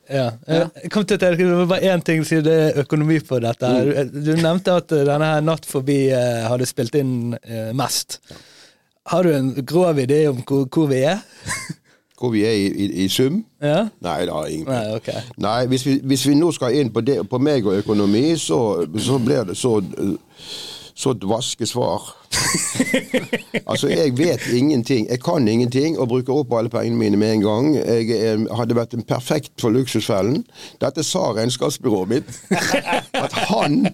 [0.10, 0.26] ja.
[0.46, 3.66] Jeg kom til tenke, Det var bare én ting siden det er økonomi på dette.
[3.66, 4.04] her.
[4.14, 8.20] Du, nevnte at eh, denne her Natt forbi eh, hadde spilt inn eh, mest.
[9.10, 11.24] Har du en grov idé om hvor, hvor vi er?
[12.20, 13.42] Hvor vi er i, i, i sum?
[13.62, 13.88] Ja?
[14.02, 15.10] Nei, jeg ingen Nei, ok.
[15.38, 18.88] Nei, hvis vi, hvis vi nå skal inn på, det, på meg og økonomi, så,
[18.96, 19.82] så blir det så
[20.96, 22.02] så dvaske svar.
[23.70, 25.10] altså, jeg vet ingenting.
[25.10, 27.76] Jeg kan ingenting og bruker opp alle pengene mine med en gang.
[27.76, 30.46] Jeg jeg hadde vært en perfekt for Luksusfellen.
[30.82, 32.40] Dette sa regnskapsbyrået mitt.
[33.26, 33.88] At han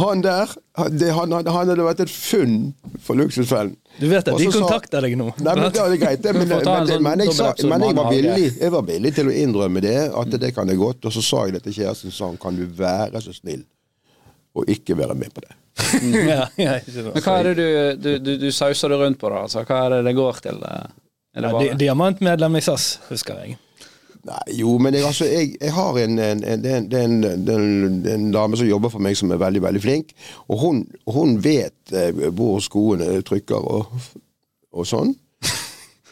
[0.00, 0.50] han der,
[0.94, 2.72] det, han, han hadde vært et funn
[3.04, 3.76] for Luksusfellen.
[3.98, 5.30] Du vet det, de kontakter deg nå?
[5.42, 8.10] Nei, men det er greit, det, men, men, sånn men, jeg, sa, men jeg, var
[8.12, 11.08] villig, jeg var villig til å innrømme det, at det kan jeg godt.
[11.08, 13.64] Og så sa jeg det til kjæresten, sa han kan du være så snill
[14.58, 15.54] og ikke være med på det.
[16.32, 16.78] ja, ja.
[16.88, 17.68] Men hva er det du,
[18.02, 19.44] du, du, du sauser det rundt på, da?
[19.46, 20.62] Altså, hva er det det går til?
[21.38, 23.58] det diamantmedlem i SAS, husker jeg.
[24.26, 27.24] Nei, jo, men jeg, altså, jeg, jeg har en, en, en,
[28.06, 30.14] en, dame som jobber for meg som er veldig, veldig flink.
[30.48, 30.80] Og hun,
[31.14, 33.92] hun vet eh, hvor skoene trykker og,
[34.74, 35.14] og sånn.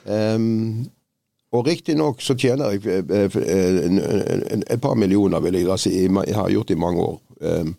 [0.05, 0.87] um,
[1.57, 5.97] og riktignok så tjener jeg eh, eh, en, et par millioner, vil jeg da si.
[6.07, 7.19] Jeg har gjort det i mange år.
[7.41, 7.75] Um,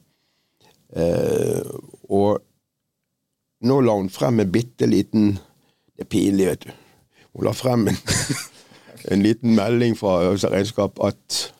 [0.98, 1.72] uh,
[2.14, 2.44] og
[3.68, 5.32] nå la hun frem en bitte liten
[5.98, 6.76] Det er pinlig, vet du.
[7.34, 7.98] Hun la frem en
[9.12, 11.54] en liten melding fra Øvelse Regnskap at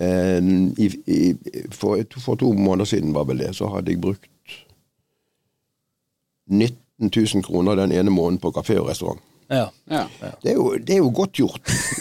[0.00, 1.34] en, i, i,
[1.70, 4.30] for, for to måneder siden, var vel det, så hadde jeg brukt
[6.50, 6.76] 19
[7.34, 9.20] 000 kroner den ene måneden på kafé og restaurant.
[9.50, 9.66] Ja.
[9.90, 10.06] ja.
[10.42, 11.60] Det er jo, det er jo godt gjort.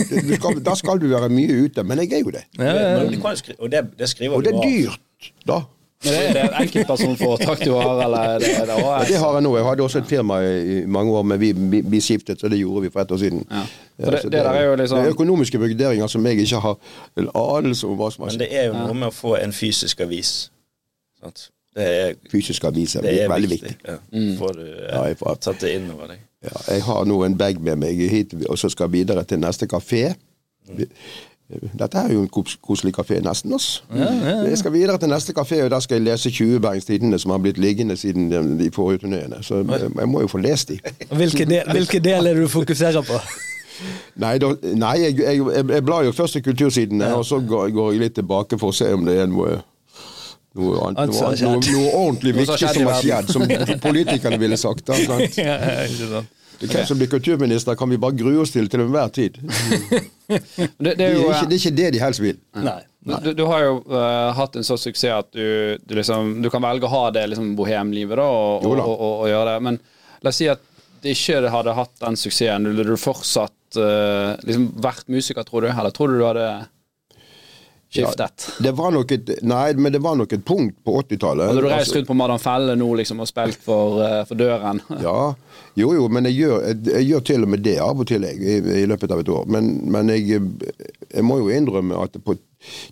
[0.09, 2.45] Du skal, da skal du være mye ute, men jeg er jo det.
[2.59, 3.21] Ja, ja, Men
[3.59, 5.61] og det, det skriver Og det er dyrt, da.
[6.03, 9.43] Men er det et enkeltpersonforetak du har, eller er det, det Ja, det har jeg
[9.43, 9.49] nå.
[9.57, 12.59] Jeg hadde også et firma i mange år, men vi, vi, vi skiftet, så det
[12.61, 13.41] gjorde vi for ett år siden.
[13.51, 13.63] Ja.
[13.99, 16.61] Ja, For det, det der er jo liksom det er økonomiske vurderinger som jeg ikke
[16.63, 16.77] har
[17.35, 19.99] anelse om hva som har Men det er jo noe med å få en fysisk
[20.07, 20.31] avis.
[21.19, 21.49] Sant?
[21.75, 23.75] Det er, Fysisk avis er, det er veldig viktig.
[23.75, 23.91] viktig.
[23.91, 24.23] Ja.
[24.39, 26.23] Får du Ja, eh, får- tatt det inn over deg.
[26.47, 29.39] Ja, jeg har nå en bag med meg hit, og så skal jeg videre til
[29.43, 30.13] neste kafé.
[31.49, 32.29] Dette er jo en
[32.61, 33.53] koselig kafé, nesten.
[33.53, 33.81] Altså.
[34.45, 37.37] Jeg skal videre til neste kafé, og der skal jeg lese 20 Bergenstidene som har
[37.41, 39.41] blitt liggende siden de, de forrige turneene.
[39.41, 40.79] Så jeg, jeg må jo få lest de.
[41.09, 43.21] Hvilke, del, hvilke del er det du fokuserer på?
[44.19, 47.93] Nei, da, nei jeg, jeg, jeg, blar jo først i kultursidene, og så går, går
[47.93, 49.53] jeg litt tilbake for å se om det er noe
[50.59, 53.45] noe, annet, noe, noe, noe ordentlig viktig som har skjedd, som
[53.87, 54.83] politikerne ville sagt.
[54.89, 56.35] Da, sant?
[56.59, 59.37] Hvem som blir kulturminister, kan vi bare grue oss til til enhver tid.
[60.27, 60.39] det,
[60.79, 62.39] det Det er er, ikke, det er ikke det de helst vil.
[62.59, 62.81] Nei.
[63.23, 66.61] Du, du har jo uh, hatt en sånn suksess at du, du liksom Du kan
[66.61, 68.83] velge å ha det liksom bohemlivet, da, og, og, da.
[68.83, 69.61] og, og, og gjøre det.
[69.69, 69.79] Men
[70.19, 70.65] la oss si at
[70.99, 75.71] det ikke hadde hatt den suksessen, ville du fortsatt uh, liksom vært musiker, tror du?
[75.71, 76.49] Eller tror du du hadde
[77.89, 78.47] skiftet?
[78.63, 81.49] Det var nok et, nei, men det var nok et punkt på 80-tallet.
[81.49, 84.39] Hadde du reist Altså, rundt på Madam Felle nå liksom, og spilt for, eh, for
[84.39, 84.81] døren?
[85.05, 85.33] Ja,
[85.79, 88.27] jo jo, men jeg gjør, jeg, jeg gjør til og med det av og til
[88.27, 89.47] jeg, i, i løpet av et år.
[89.55, 90.41] Men, men jeg,
[91.09, 92.35] jeg må jo innrømme at på,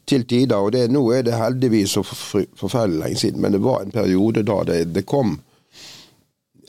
[0.07, 3.61] til tider, og det, nå er det heldigvis så for- forferdelig lenge siden, men det
[3.65, 5.37] var en periode da det, det kom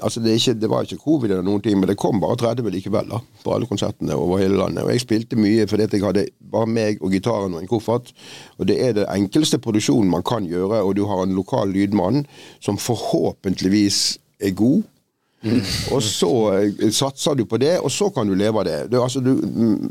[0.02, 2.68] Altså det, ikke, det var ikke covid eller noen ting, men det kom bare 30
[2.70, 4.84] likevel da, på alle konsertene over hele landet.
[4.84, 8.12] Og jeg spilte mye fordi jeg hadde bare meg og gitaren og en koffert.
[8.58, 12.24] Og det er den enkleste produksjonen man kan gjøre, og du har en lokal lydmann
[12.60, 14.82] som forhåpentligvis er god.
[15.94, 18.78] Og så eh, satser du på det, og så kan du leve av det.
[18.90, 19.36] det er altså du,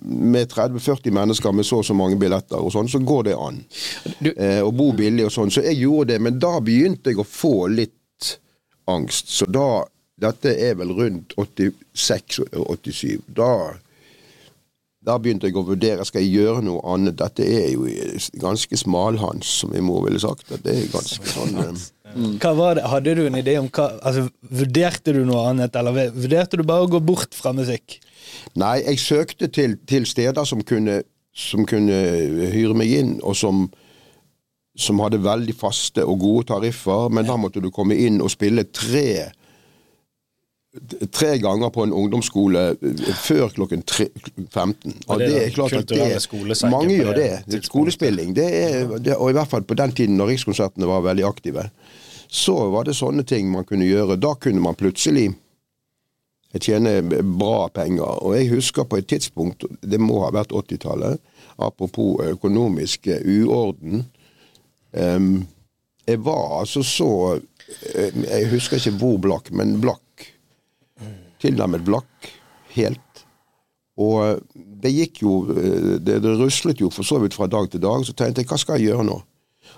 [0.03, 3.61] med 30-40 mennesker med så og så mange billetter og sånn, så går det an.
[4.19, 5.51] Du- Eh, og bo billig og sånn.
[5.51, 8.33] Så jeg gjorde det, men da begynte jeg å få litt
[8.91, 9.31] angst.
[9.31, 9.85] Så da
[10.17, 13.19] Dette er vel rundt 86-87.
[13.37, 13.51] Da
[15.07, 17.15] da begynte jeg å vurdere skal jeg gjøre noe annet.
[17.19, 17.87] Dette er jo
[18.41, 20.49] ganske smalhans, som min mor ville sagt.
[20.65, 21.85] Det er ganske sånn eh,
[22.41, 22.87] Hva var det?
[22.91, 26.87] Hadde du en idé om hva altså, Vurderte du noe annet, eller vurderte du bare
[26.87, 28.01] å gå bort fra musikk?
[28.59, 30.99] Nei, jeg søkte til, til steder som kunne,
[31.31, 32.01] som kunne
[32.51, 33.67] hyre meg inn, og som,
[34.75, 38.67] som hadde veldig faste og gode tariffer, men da måtte du komme inn og spille
[38.75, 39.29] tre
[41.11, 44.09] Tre ganger på en ungdomsskole eh, før klokken tre,
[44.49, 44.97] 15.
[45.07, 47.61] Og det det er klart at det, mange gjør det det.
[47.65, 48.35] Skolespilling.
[48.37, 51.69] Det er, det, og i hvert fall på den tiden når Rikskonsertene var veldig aktive,
[52.27, 54.19] så var det sånne ting man kunne gjøre.
[54.19, 55.29] Da kunne man plutselig
[56.57, 58.21] tjene bra penger.
[58.25, 61.19] Og jeg husker på et tidspunkt, det må ha vært 80-tallet,
[61.57, 64.05] apropos økonomisk eh, uorden
[64.97, 65.47] Um,
[66.07, 70.27] Jeg var altså så eh, Jeg husker ikke hvor blakk, men blakk.
[71.43, 72.29] Tilnærmet blakk.
[72.75, 73.23] Helt.
[73.97, 74.37] Og eh,
[74.83, 78.05] det gikk jo eh, det, det ruslet jo for så vidt fra dag til dag.
[78.05, 79.19] Så tenkte jeg hva skal jeg gjøre nå?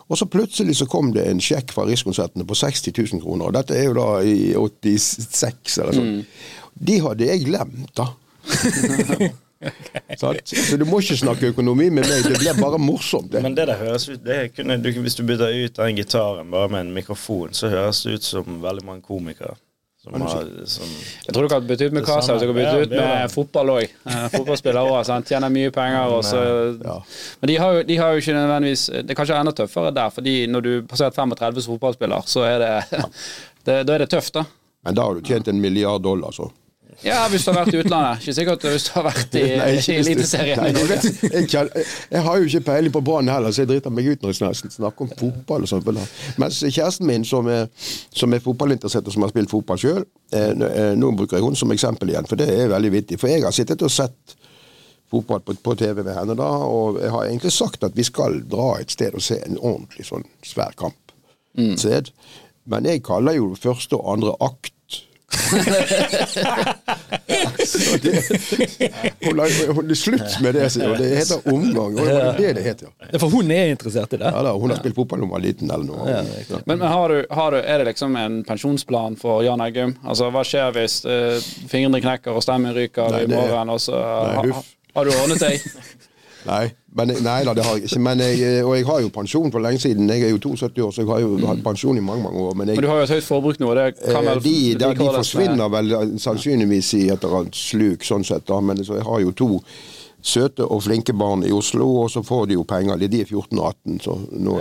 [0.10, 3.50] Og så plutselig så kom det en sjekk fra Rikskonsertene på 60 000 kroner.
[3.50, 6.18] Og dette er jo da i 86 eller sånn.
[6.80, 8.10] De hadde jeg glemt, da.
[9.60, 10.40] Okay.
[10.56, 12.24] Så du må ikke snakke økonomi med meg.
[12.24, 13.28] Det ble bare morsomt.
[13.34, 13.42] Det.
[13.44, 16.70] Men det der høres ut det kunne, du, Hvis du bytter ut den gitaren bare
[16.72, 19.58] med en mikrofon, så høres det ut som veldig mange komikere.
[20.10, 20.94] Som har, som,
[21.26, 23.28] Jeg tror du kan bytte ut med Casa, du kan bytte Ja, ut med ja.
[23.32, 23.92] fotball òg.
[24.34, 26.14] Fotballspillere òg, tjener mye penger.
[26.20, 26.40] Også.
[26.84, 26.96] Ja.
[27.42, 30.10] Men de har, jo, de har jo ikke nødvendigvis Det er kanskje enda tøffere der,
[30.16, 33.04] fordi når du passerer 35 som fotballspiller, så er det,
[33.70, 34.46] det Da er det tøft, da.
[34.86, 36.50] Men da har du tjent en milliard dollar, så.
[37.06, 38.20] Ja, hvis du har vært i utlandet.
[38.24, 39.44] Ikke sikkert hvis du har vært i,
[39.78, 40.60] i Eliteserien.
[40.68, 40.98] I Norge.
[41.30, 44.26] jeg, jeg, jeg har jo ikke peiling på Brann heller, så jeg driter meg ut
[44.26, 45.64] når jeg snak- snakker om fotball.
[45.64, 45.88] og sånt.
[46.44, 47.70] Mens kjæresten min, som er,
[48.12, 50.04] som er fotballinteressert og som har spilt fotball sjøl,
[50.36, 53.20] eh, eh, nå bruker jeg hun som eksempel igjen, for det er veldig vittig.
[53.22, 54.36] For jeg har sittet og sett
[55.10, 58.42] fotball på, på TV med henne da, og jeg har egentlig sagt at vi skal
[58.52, 61.00] dra et sted og se en ordentlig sånn svær kamp.
[61.80, 62.12] Sted.
[62.70, 64.70] Men jeg kaller jo første og andre akt
[68.02, 68.24] det,
[69.22, 70.96] hun, har- slutt med det, sier.
[70.98, 72.00] Det heter omgang.
[72.00, 72.90] Og det var det det het, ja.
[73.12, 74.32] Det For hun er interessert i det.
[74.34, 76.10] ja da, hun har spilt fotball da hun var liten, eller noe.
[76.10, 76.24] Ja.
[76.66, 79.96] Men, men har du, har du, er det liksom en pensjonsplan for Jan Eggum?
[80.06, 81.38] Altså, hva skjer hvis uh,
[81.72, 84.62] fingrene knekker og stemmen ryker Nei, i det- morgen, og så Nei, ha,
[85.00, 85.56] har du ordnet deg?
[86.48, 88.00] Nei, men, nei da, det har jeg ikke.
[88.00, 90.08] Men jeg, og jeg har jo pensjon for lenge siden.
[90.10, 92.56] Jeg er jo 72 år, så jeg har jo hatt pensjon i mange mange år.
[92.56, 93.74] Men jeg, Men du har jo et høyt forbruk nå.
[93.76, 97.42] Det kan Eh, vel de, de, de med- forsvinner vel eh, sannsynligvis i et eller
[97.44, 98.46] annet sluk, sånn sett.
[98.48, 99.62] da, Men så jeg har jo to
[100.22, 102.98] søte og flinke barn i Oslo, og så får de jo penger.
[102.98, 104.58] De de er 14 og 18, så nå,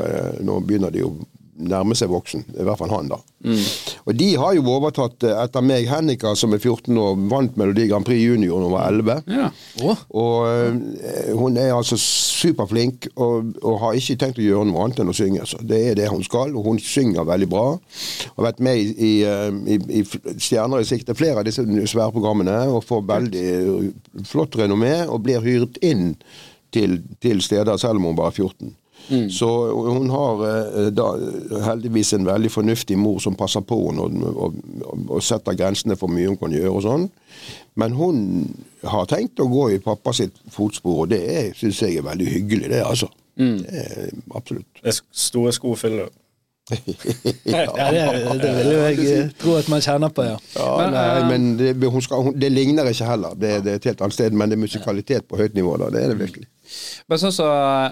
[0.46, 1.12] nå begynner de å
[1.58, 2.44] nærme seg voksen.
[2.54, 3.18] I hvert fall han, da.
[4.08, 5.86] Og de har jo overtatt eh, etter meg.
[5.88, 9.18] Hennika, som er 14 år, vant Melodi Grand Prix Junior da hun var 11.
[9.30, 9.50] Ja.
[10.18, 15.02] Og eh, hun er altså superflink og, og har ikke tenkt å gjøre noe annet
[15.02, 15.46] enn å synge.
[15.48, 17.66] Så det er det hun skal, og hun synger veldig bra.
[18.36, 20.04] Har vært med i, i, eh, i, i
[20.38, 23.48] Stjerner i sikte, flere av disse svære programmene, og får veldig
[24.28, 26.12] flott renommé og blir hyret inn
[26.74, 28.74] til, til steder selv om hun bare er 14.
[29.32, 31.08] Så hun har eh, da,
[31.64, 34.58] heldigvis en veldig fornuftig mor som passer på henne og, og,
[35.08, 37.08] og, setter grensene for mye hun kan gjøre og sånn.
[37.78, 38.20] Men hun
[38.84, 42.70] har tenkt å gå i pappa sitt fotspor, og det syns jeg er veldig hyggelig,
[42.74, 43.08] det, altså.
[43.38, 44.80] Det er, absolutt.
[44.82, 46.08] det er store sko å fylle.
[47.48, 50.36] Ja, det, det vil jeg tro at man kjenner på, ja.
[50.56, 53.34] Ja, Men, nei, eh, men det, hun skal, hun, det ligner ikke heller.
[53.38, 55.76] Det, det er et helt annet sted, men det er musikalitet på høyt nivå.
[55.80, 56.48] da, Det er det virkelig.
[57.08, 57.46] Men sånn så,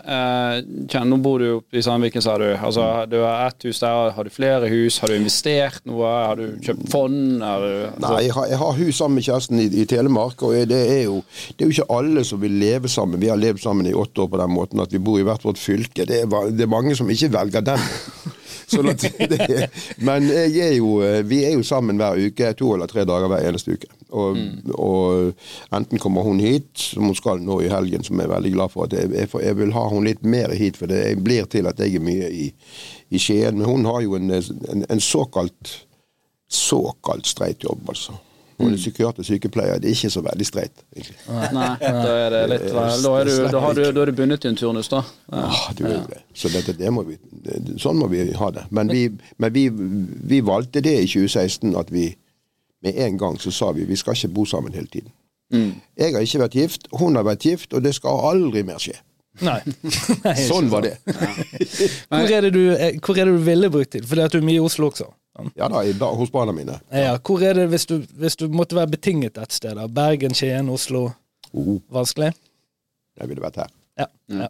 [0.04, 0.58] eh,
[0.92, 2.44] Kjenn, Nå bor du oppe i Sandviken, sa du.
[2.52, 4.10] Altså, du har ett hus der.
[4.12, 4.98] Har du flere hus?
[5.00, 6.10] Har du investert noe?
[6.26, 7.40] Har du kjøpt fond?
[7.40, 10.44] Har du, altså, Nei, jeg har, jeg har hus sammen med kjæresten i, i Telemark,
[10.44, 11.22] og det er, jo,
[11.56, 13.22] det er jo ikke alle som vil leve sammen.
[13.22, 15.44] Vi har levd sammen i åtte år på den måten at vi bor i hvert
[15.46, 16.04] vårt fylke.
[16.08, 17.88] Det er, det er mange som ikke velger den.
[18.66, 19.68] Sånn at det,
[20.02, 20.98] men er jo,
[21.28, 23.90] vi er jo sammen hver uke, to eller tre dager hver eneste uke.
[24.16, 24.38] Og,
[24.74, 28.54] og enten kommer hun hit, som hun skal nå i helgen, som jeg er veldig
[28.56, 28.86] glad for.
[28.88, 31.98] at Jeg, jeg, vil ha hun litt mer hit, for det blir til at jeg
[31.98, 32.50] er mye i,
[33.10, 33.58] i Skien.
[33.58, 35.82] Men hun har jo en, en, en såkalt
[36.46, 38.14] såkalt streit jobb, altså.
[38.56, 39.80] Hun er psykiater sykepleier.
[39.82, 41.16] Det er ikke så veldig streit, egentlig.
[41.52, 42.84] Nei, da er det litt Da
[43.20, 45.02] er du, da har du, da er du bundet til en turnus, da.
[45.32, 45.42] Ja.
[45.50, 46.22] Ah, du er det.
[46.32, 48.64] Så dette, det må vi, det, sånn må vi ha det.
[48.70, 49.10] Men, vi,
[49.42, 49.66] men vi,
[50.32, 52.08] vi valgte det i 2016, at vi
[52.86, 55.12] med en gang så sa vi vi skal ikke bo sammen hele tiden.
[55.52, 58.96] Jeg har ikke vært gift, hun har vært gift, og det skal aldri mer skje.
[59.44, 59.60] Nei.
[60.24, 60.96] Nei Sånn var det.
[62.08, 64.06] Hvor er det du, eh, hvor er det du ville brukt tid?
[64.08, 65.10] Fordi at du er mye i Oslo også.
[65.56, 66.78] Ja da, i, da hos barna mine.
[66.92, 69.76] Ja, hvor er det hvis du, hvis du måtte være betinget et sted?
[69.76, 69.86] da?
[69.86, 71.10] Bergen, Skien, Oslo?
[71.52, 72.32] Oh, Vanskelig?
[73.20, 73.74] jeg ville vært her.
[73.98, 74.06] Ja.
[74.28, 74.48] ja.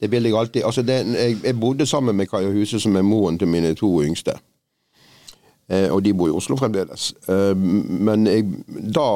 [0.00, 0.64] Det vil jeg alltid.
[0.68, 4.02] Altså det, jeg, jeg bodde sammen med Kaja Huse, som er moren til mine to
[4.04, 4.36] yngste.
[5.72, 7.12] Eh, og de bor i Oslo fremdeles.
[7.30, 8.44] Eh, men jeg,
[8.92, 9.06] da,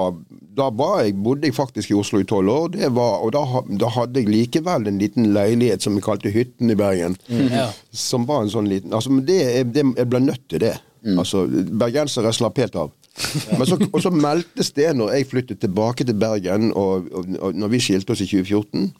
[0.56, 3.42] da var jeg, bodde jeg faktisk i Oslo i tolv år, det var, og da,
[3.82, 7.18] da hadde jeg likevel en liten leilighet som vi kalte Hytten i Bergen.
[7.28, 7.68] Ja.
[7.92, 10.76] Som var en sånn liten altså, det, jeg, det, Jeg ble nødt til det.
[11.14, 12.94] Altså, Bergensere slapp helt av.
[13.58, 17.54] Men så, og så meldtes det når jeg flyttet tilbake til Bergen, og, og, og
[17.56, 18.90] når vi skilte oss i 2014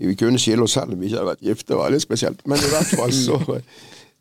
[0.00, 2.40] Vi kunne skille oss selv om vi ikke hadde vært gifte, det var litt spesielt.
[2.50, 3.38] Men i hvert fall så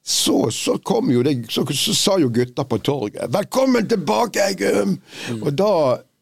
[0.04, 4.98] så, så kom jo det så, så sa jo gutta på torget 'Velkommen tilbake, Eggum!'
[5.42, 5.72] Og da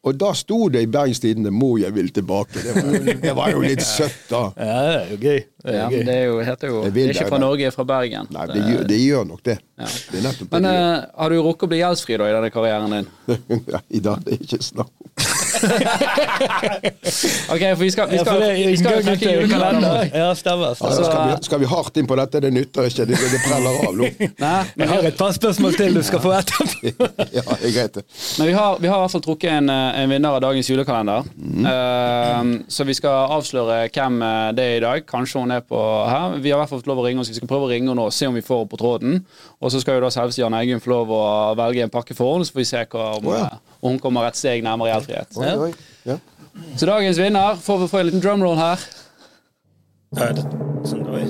[0.02, 2.58] og da sto det i Bergens Tidende 'Mor, jeg vil tilbake'.
[2.58, 4.40] Det var, jo- det var jo litt søtt, da.
[4.56, 5.40] ja, det er jo gøy.
[5.62, 7.38] Det er Ja, det er jo, heter jo Det er ikke fra.
[7.38, 8.26] Norge, det er fra Bergen.
[8.34, 9.58] Nei, det gjør, det gjør nok det.
[9.78, 10.62] Det er Men det.
[10.62, 13.06] det eh, har du rukket å bli gjeldsfri da i denne karrieren din?
[13.72, 15.08] Nei i det er ikke snakk om.
[17.52, 20.04] Ok, for vi skal, vi skal, er vi skal snakke til julekalender.
[20.14, 20.74] Ja, stemmer.
[20.74, 20.90] stemmer.
[20.90, 22.40] Altså, skal, vi, skal vi hardt inn på dette?
[22.44, 23.06] Det nytter ikke.
[23.08, 24.08] Det, det preller av nå.
[24.44, 26.92] Nei, men, Jeg har et par spørsmål til du skal få etterpå.
[27.32, 27.96] Ja, det er greit,
[28.38, 30.68] men vi, har, vi har i hvert fall trukket en, eh, en vinner av dagens
[30.68, 31.28] julekalender.
[31.72, 35.06] Eh, så vi skal avsløre hvem eh, det er i dag.
[35.08, 36.38] Kanskje hun er på her.
[36.42, 37.72] Vi har i hvert fall fått lov å ringe henne, så vi skal prøve å
[37.72, 39.20] ringe henne og se om vi får henne på tråden.
[39.60, 41.22] Og så skal jo da selveste Jan Eggum få lov å
[41.58, 43.71] velge en pakke for henne, så får vi se hva, om, oh, ja.
[43.82, 45.38] Om hun kommer et steg nærmere gjeldfrihet.
[45.42, 45.72] Oi, oi.
[46.06, 46.18] Ja.
[46.78, 48.84] Så dagens vinner får vi få en liten drumroll her.
[50.12, 50.44] Ja, det,
[50.86, 51.24] sånn, oi.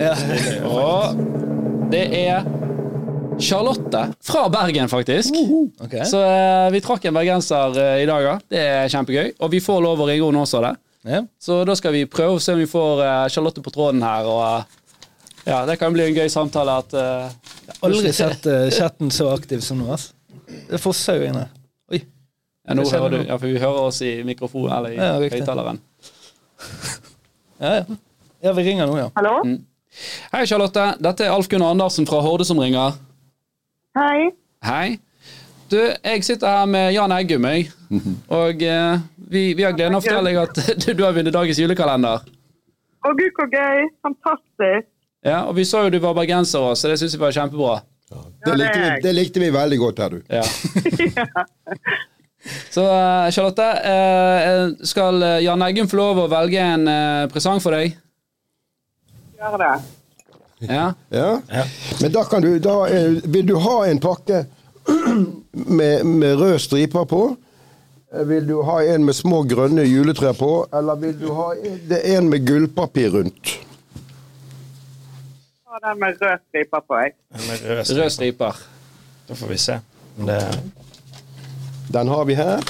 [0.66, 2.42] Og det er
[3.42, 5.34] Charlotte fra Bergen, faktisk.
[5.80, 6.04] Okay.
[6.08, 8.34] Så eh, vi trakk en bergenser eh, i dag, ja.
[8.50, 9.32] Det er kjempegøy.
[9.40, 10.74] Og vi får lov å ringe henne også, det.
[11.08, 11.22] Ja.
[11.42, 14.28] Så da skal vi prøve å se om vi får eh, Charlotte på tråden her.
[14.28, 16.92] Og ja, det kan bli en gøy samtale at
[17.82, 19.88] har Aldri sett uh, chatten så aktiv som nå.
[19.90, 20.12] Altså.
[20.68, 21.50] Det fosser jo inn her.
[22.62, 25.80] Ja, nå hører du, ja, for vi hører oss i mikrofonen eller i Ja, høyttaleren.
[27.58, 27.96] Ja, ja.
[28.46, 29.08] ja, vi ringer nå, ja.
[29.16, 29.40] Hallo?
[30.32, 30.84] Hei, Charlotte.
[31.02, 32.94] Dette er Alf Gunnar Andersen fra Horde som ringer.
[33.98, 34.30] Hei.
[34.64, 34.86] Hei.
[35.72, 37.66] Du, jeg sitter her med Jan Eggum, jeg.
[38.30, 41.34] Og eh, vi, vi har gleden av å fortelle deg at du, du har vunnet
[41.34, 42.22] dagens julekalender.
[43.02, 43.88] Å gud, så gøy.
[44.06, 44.86] Fantastisk.
[45.26, 47.80] Ja, Og vi så jo du var bergenser også, så det syns vi var kjempebra.
[48.46, 50.24] Det, likte vi, det likte vi veldig godt her, du.
[50.30, 50.46] Ja.
[52.72, 57.76] Så eh, Charlotte, eh, skal Jan Eggum få lov å velge en eh, presang for
[57.76, 57.94] deg?
[59.38, 59.72] Gjør det.
[60.70, 60.88] Ja.
[61.10, 61.64] Ja.
[62.00, 64.44] Men da kan du da, eh, Vil du ha en pakke
[65.78, 67.22] med, med røde striper på?
[68.12, 71.80] Eh, Vil du ha en med små grønne juletrær på, eller vil du ha en,
[71.90, 73.56] det en med gullpapir rundt?
[75.66, 77.14] Ta den med røde striper på, jeg.
[77.96, 78.62] Røde striper.
[79.28, 79.78] Da får vi se.
[80.18, 80.38] om Det,
[81.92, 82.60] Den har vi her.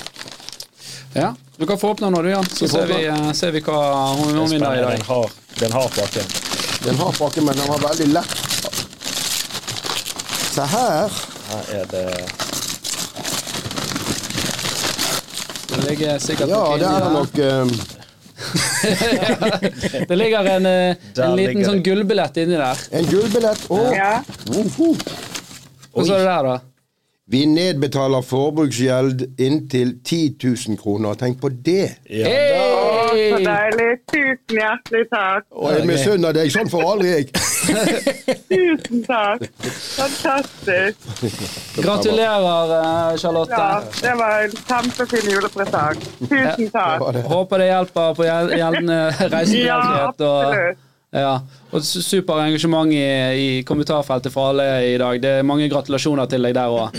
[1.15, 1.35] Ja.
[1.57, 2.47] Du kan få åpne nå, du, Jan.
[2.51, 3.79] Så ser vi, eh, ser vi hva
[4.17, 4.91] hun, er vinner i dag.
[4.97, 5.31] Den har,
[5.61, 6.25] den har pakken.
[6.85, 8.33] Den har pakke, men den var veldig lett.
[10.53, 11.11] Se her.
[11.53, 12.07] Her er det
[15.73, 17.11] Det ligger sikkert Ja, noe det er der.
[17.13, 17.67] nok eh,
[20.09, 22.77] Det ligger en, eh, en liten sånn gullbillett inni der.
[22.91, 23.63] en gullbillett.
[23.71, 24.23] og Ja.
[24.51, 24.93] woho.
[25.93, 26.59] Hva er det der, da?
[27.31, 30.37] Vi nedbetaler forbruksgjeld inntil 10
[30.69, 31.15] 000 kroner.
[31.15, 31.95] Tenk på det!
[32.11, 32.73] Ja, Hey!
[33.13, 33.91] Så deilig.
[34.13, 35.45] Tusen hjertelig takk.
[35.53, 36.51] Og jeg misunner deg.
[36.55, 37.27] Sånn får aldri jeg.
[38.53, 39.45] Tusen takk.
[39.63, 41.11] Fantastisk.
[41.79, 43.59] Gratulerer, eh, Charlotte.
[43.59, 46.07] Ja, det var en kjempefin julepresang.
[46.23, 47.05] Tusen takk.
[47.33, 48.99] Håper det hjelper på gjeldende gjeldende
[49.63, 50.82] Ja, absolutt.
[51.13, 51.33] Ja,
[51.73, 53.03] og su- super engasjement i,
[53.37, 55.21] i kommentarfeltet fra alle i dag.
[55.23, 56.97] Det er mange gratulasjoner til deg der òg.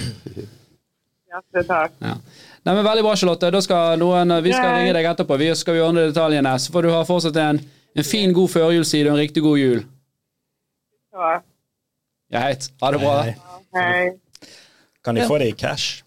[1.34, 1.96] Hjertelig takk.
[2.04, 2.16] Ja.
[2.64, 3.50] Nei, men Veldig bra, Charlotte.
[3.52, 5.36] Da skal noen, vi skal ringe deg etterpå.
[5.42, 6.54] Vi skal vi ordne detaljene.
[6.64, 7.60] Så får du ha fortsatt en,
[7.98, 9.82] en fin, god førjulstid og en riktig god jul.
[11.14, 11.34] Ja.
[12.34, 12.70] Greit.
[12.82, 13.18] Ha det bra.
[13.28, 13.34] Hei.
[13.76, 14.06] Hei.
[15.04, 16.04] Kan de få det i cash?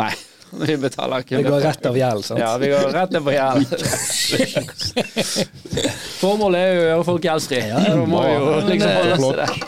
[0.00, 0.10] Nei,
[0.68, 1.36] vi betaler ikke.
[1.38, 2.40] Vi går rett av gjeld, sant?
[2.42, 3.66] Ja, vi går rett ned på gjeld.
[6.20, 7.66] Formålet er jo å gjøre folk gjeldsfrie.
[7.70, 7.76] Da
[8.10, 9.22] må vi jo liksom holde oss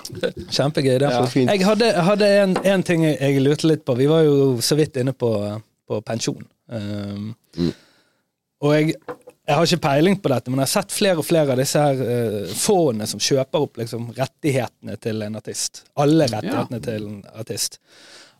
[0.08, 0.30] til det.
[0.58, 0.96] Kjempegøy.
[1.02, 1.08] Det.
[1.14, 1.20] Ja.
[1.30, 1.48] fint.
[1.52, 3.92] Jeg hadde, hadde en, en ting jeg, lurte litt på.
[3.98, 5.30] Vi var jo så vidt inne på,
[5.88, 6.44] på pensjon.
[6.72, 7.26] Um,
[8.62, 8.86] Og jeg,
[9.42, 11.78] jeg har ikke peiling på dette, men jeg har sett flere og flere av disse
[11.82, 15.72] her uh, fondene som kjøper opp liksom, rettighetene til en artist.
[16.02, 17.72] Alle rettighetene til en artist.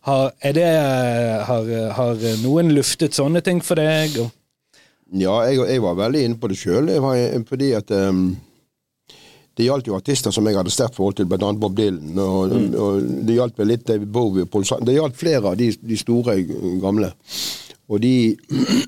[0.03, 0.69] Har, det,
[1.47, 4.17] har, har noen luftet sånne ting for deg?
[5.13, 6.89] Ja, jeg, jeg var veldig inne på det sjøl,
[7.47, 8.33] fordi at um,
[9.55, 11.51] det gjaldt jo artister som jeg hadde sterkt forhold til, bl.a.
[11.55, 12.17] Bob Dylan.
[12.19, 14.87] Og, og det gjaldt vel litt David Bowie og Paul Sand.
[14.89, 16.39] Det gjaldt flere av de, de store
[16.81, 17.13] gamle.
[17.87, 18.15] Og de,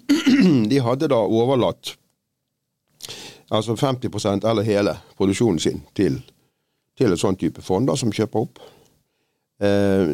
[0.72, 1.93] de hadde da overlatt
[3.53, 6.18] altså 50 eller hele produksjonen sin til,
[6.97, 8.63] til et sånn type fond da, som kjøper opp.
[9.56, 10.10] Eh,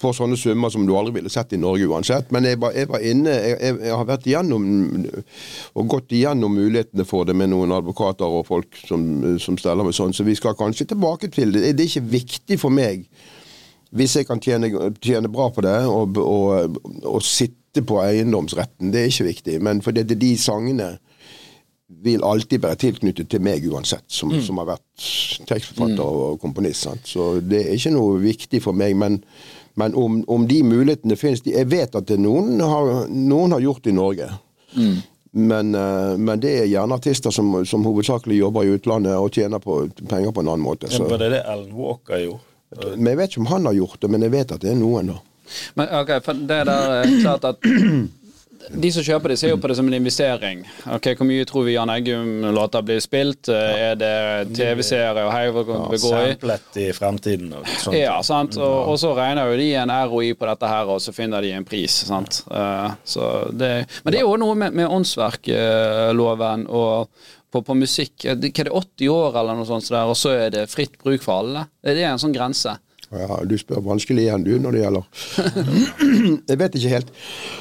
[0.00, 2.30] for sånne summer som du aldri ville sett i Norge uansett.
[2.32, 4.64] Men jeg var, jeg var inne jeg, jeg, har vært igjennom
[5.76, 9.04] og gått igjennom mulighetene for det med noen advokater og folk som,
[9.42, 11.74] som steller med sånn, så vi skal kanskje tilbake til det.
[11.76, 13.04] Det er ikke viktig for meg
[13.90, 14.70] hvis jeg kan tjene,
[15.02, 16.76] tjene bra på det og, og,
[17.10, 18.92] og sitte på eiendomsretten.
[18.94, 19.56] Det er ikke viktig.
[19.66, 20.90] Men fordi det er de sangene
[22.02, 25.06] vil alltid være tilknyttet til meg uansett, som, som har vært
[25.50, 26.86] tekstforfatter og komponist.
[26.86, 27.06] Sant?
[27.10, 28.94] Så det er ikke noe viktig for meg.
[28.96, 29.18] Men,
[29.80, 33.64] men om, om de mulighetene finnes de, Jeg vet at det noen har, noen har
[33.64, 34.28] gjort det i Norge.
[35.32, 39.62] Men, eh, men det er gjerne artister som, som hovedsakelig jobber i utlandet og tjener
[39.62, 40.90] på, penger på en annen måte.
[40.90, 41.04] Så.
[41.10, 42.46] Var det det Alan Walker gjorde?
[42.96, 44.78] Men Jeg vet ikke om han har gjort det, men jeg vet at det er
[44.78, 45.12] noen.
[45.12, 45.18] da.
[45.74, 47.64] Men ok, for det der er klart at
[48.68, 50.62] de som kjøper det, ser jo på det som en investering.
[50.94, 53.48] Ok, Hvor mye tror vi Jan Eggum-låter blir spilt?
[53.48, 54.12] Er det
[54.56, 56.28] TV-serie og hei, hva kan vi gå i?
[56.34, 57.96] Samplet i fremtiden og sånt.
[57.98, 58.60] Ja, sant?
[58.60, 61.54] Og, og så regner jo de en ROI på dette her, og så finner de
[61.56, 62.02] en pris.
[62.10, 62.42] sant?
[62.50, 63.72] Uh, så det,
[64.04, 67.10] men det er jo noe med, med åndsverkloven og
[67.50, 70.18] på, på musikk eh, Hva er det, 80 år eller noe sånt, så der, og
[70.18, 71.66] så er det fritt bruk for alle?
[71.82, 72.76] Det er en sånn grense.
[73.10, 75.02] Ja, Du spør vanskelig igjen, du, når det gjelder
[76.50, 77.08] Jeg vet ikke helt.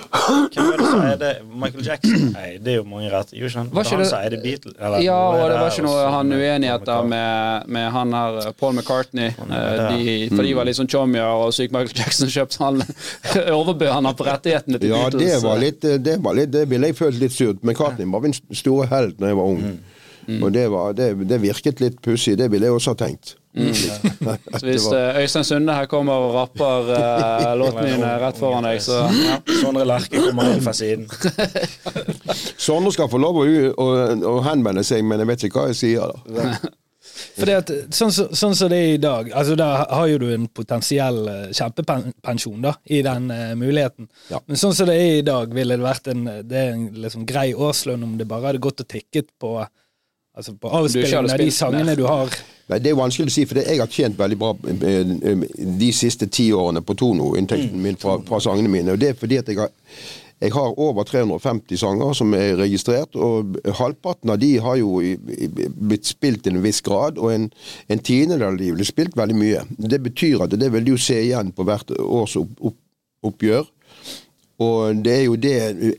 [0.10, 1.30] Hvem er det som eide
[1.64, 2.28] Michael Jackson?
[2.38, 3.32] Nei, det er jo mange rett.
[3.34, 4.76] Jo, ikke han, Var ikke han det- som Beatles?
[4.80, 8.78] eller Ja, og det var ikke noe han uenigheter med, med han her eh, Paul
[8.78, 9.32] McCartney.
[9.34, 12.62] Eh, De, for de var litt sånn chommier, og så gikk Michael Jackson og kjøpte
[12.68, 12.82] han
[13.60, 15.26] overbød han på rettighetene til Ja, Beatles.
[15.26, 17.64] det var litt Det, var litt, det ville jeg følt litt surt.
[17.66, 19.66] McCartney var min store helt da jeg var ung.
[20.30, 22.36] Og det, var, det, det virket litt pussig.
[22.38, 23.32] Det ville jeg også ha tenkt.
[24.60, 28.82] Så hvis uh, Øystein Sunde her kommer og rapper uh, låtene dine rett foran deg,
[28.84, 29.39] så ja.
[29.62, 31.07] Sondre Lerche kommer inn fra siden.
[32.68, 33.88] Sondre skal få lov å, å,
[34.34, 36.20] å henvende seg, men jeg vet ikke hva jeg sier.
[36.30, 36.51] da.
[37.39, 40.28] Fordi at, sånn som sånn som det er i dag, altså da har jo du
[40.34, 44.10] en potensiell eh, kjempepensjon da, i den uh, muligheten.
[44.32, 44.41] Ja.
[44.47, 47.26] Men sånn som det er i dag, ville det vært en, det er en liksom
[47.30, 49.55] grei årslønn om det bare hadde gått og tikket på,
[50.39, 52.31] altså på avspillingen av de sangene du har.
[52.69, 55.45] Nei, Det er vanskelig å si, for jeg har tjent veldig bra eh, eh,
[55.81, 58.93] de siste ti årene på Tono, inntekten min fra, fra sangene mine.
[58.93, 59.71] Og det er fordi at jeg har,
[60.39, 65.01] jeg har over 350 sanger som er registrert, og halvparten av de har jo
[65.81, 67.49] blitt spilt i en viss grad, og en,
[67.89, 69.65] en tiendedel av de blir spilt veldig mye.
[69.81, 72.79] Det betyr at det vil du se igjen på hvert års opp, opp,
[73.33, 73.65] oppgjør.
[74.60, 75.53] Og det er jo det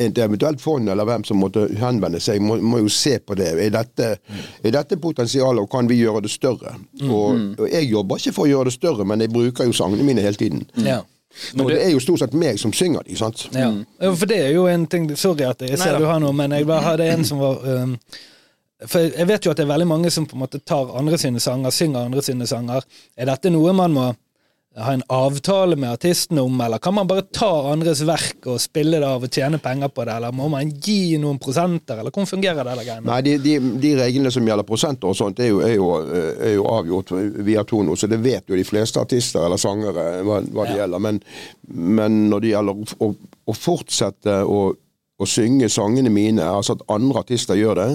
[0.05, 3.55] et eventuelt fond eller hvem som måtte henvende seg, må, må jo se på det.
[3.67, 4.11] Er dette,
[4.63, 6.75] er dette potensialet, og kan vi gjøre det større?
[7.07, 10.05] Og, og jeg jobber ikke for å gjøre det større, men jeg bruker jo sangene
[10.05, 10.67] mine hele tiden.
[10.85, 10.99] Ja.
[11.57, 13.47] og det er jo stort sett meg som synger de, sant?
[13.55, 13.71] Ja.
[14.03, 16.03] Ja, For det er jo en ting Sorry at jeg ser Neida.
[16.03, 17.93] du har noe, men jeg bare hadde en som var um,
[18.91, 21.17] For jeg vet jo at det er veldig mange som på en måte tar andre
[21.23, 22.85] sine sanger, synger andre sine sanger.
[23.17, 24.11] Er dette noe man må
[24.79, 29.01] ha en avtale med artisten om, eller kan man bare ta andres verk og spille
[29.03, 32.31] det av og tjene penger på det, eller må man gi noen prosenter, eller hvordan
[32.31, 32.85] fungerer det?
[32.87, 33.07] greiene?
[33.09, 35.89] Nei, de, de, de reglene som gjelder prosenter og sånt, er jo, er jo,
[36.31, 37.11] er jo avgjort
[37.51, 41.03] via Tono, så det vet jo de fleste artister eller sangere hva, hva det gjelder.
[41.03, 41.21] Men,
[41.67, 43.11] men når det gjelder å,
[43.51, 47.91] å fortsette å, å synge sangene mine, altså at andre artister gjør det,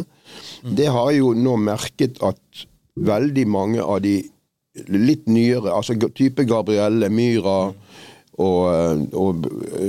[0.75, 4.19] det har jeg jo nå merket at veldig mange av de
[4.91, 7.59] litt nyere, altså type Gabrielle, Myra
[8.35, 9.45] og, eh, og,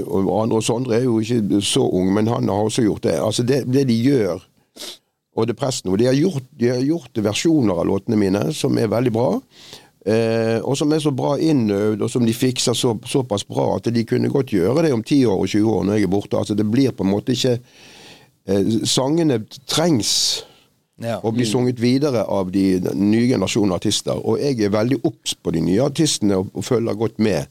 [0.07, 3.17] og andre, og Sondre er jo ikke så ung, men han har også gjort det.
[3.19, 4.45] Altså det, det de gjør,
[5.37, 8.79] og det presten, og de har gjort, de har gjort versjoner av låtene mine som
[8.79, 9.33] er veldig bra.
[10.07, 13.91] Eh, og som er så bra innøvd, og som de fikser så, såpass bra at
[13.91, 16.39] de kunne godt gjøre det om 10 år og 20 år når jeg er borte.
[16.39, 20.13] Altså Det blir på en måte ikke eh, Sangene trengs
[21.03, 21.19] Ja.
[21.21, 24.17] Og blir sunget videre av de nye generasjonen artister.
[24.17, 27.51] Og jeg er veldig obs på de nye artistene og, og følger godt med.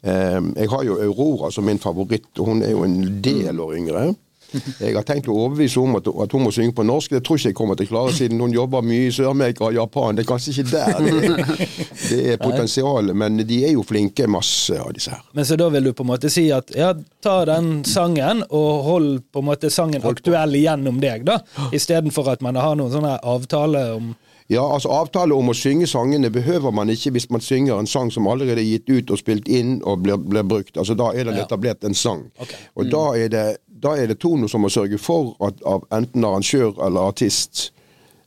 [0.00, 3.74] Um, jeg har jo Aurora som min favoritt, og hun er jo en del år
[3.76, 4.04] yngre.
[4.84, 7.14] Jeg har tenkt å overbevise henne om at, at hun må synge på norsk.
[7.14, 9.76] Det tror ikke jeg kommer til å klare, siden hun jobber mye i Sør-Amerika og
[9.76, 10.18] Japan.
[10.18, 11.70] Det er kanskje ikke der det
[12.10, 15.22] det er potensialet, men de er jo flinke, masse av disse her.
[15.36, 16.92] Men så da vil du på en måte si at ja,
[17.22, 21.40] ta den sangen og hold på en måte sangen aktuell gjennom deg, da,
[21.76, 24.12] istedenfor at man har noen sånne avtale om
[24.50, 28.08] Ja, altså Avtale om å synge sangene behøver man ikke hvis man synger en sang
[28.10, 30.74] som allerede er gitt ut og spilt inn og blir, blir brukt.
[30.74, 31.44] Altså Da er det Ja.
[31.44, 32.24] etablert en sang.
[32.36, 32.58] Okay.
[32.74, 36.24] Og da er det, da er det Tono som må sørge for at av enten
[36.26, 37.70] arrangør eller artist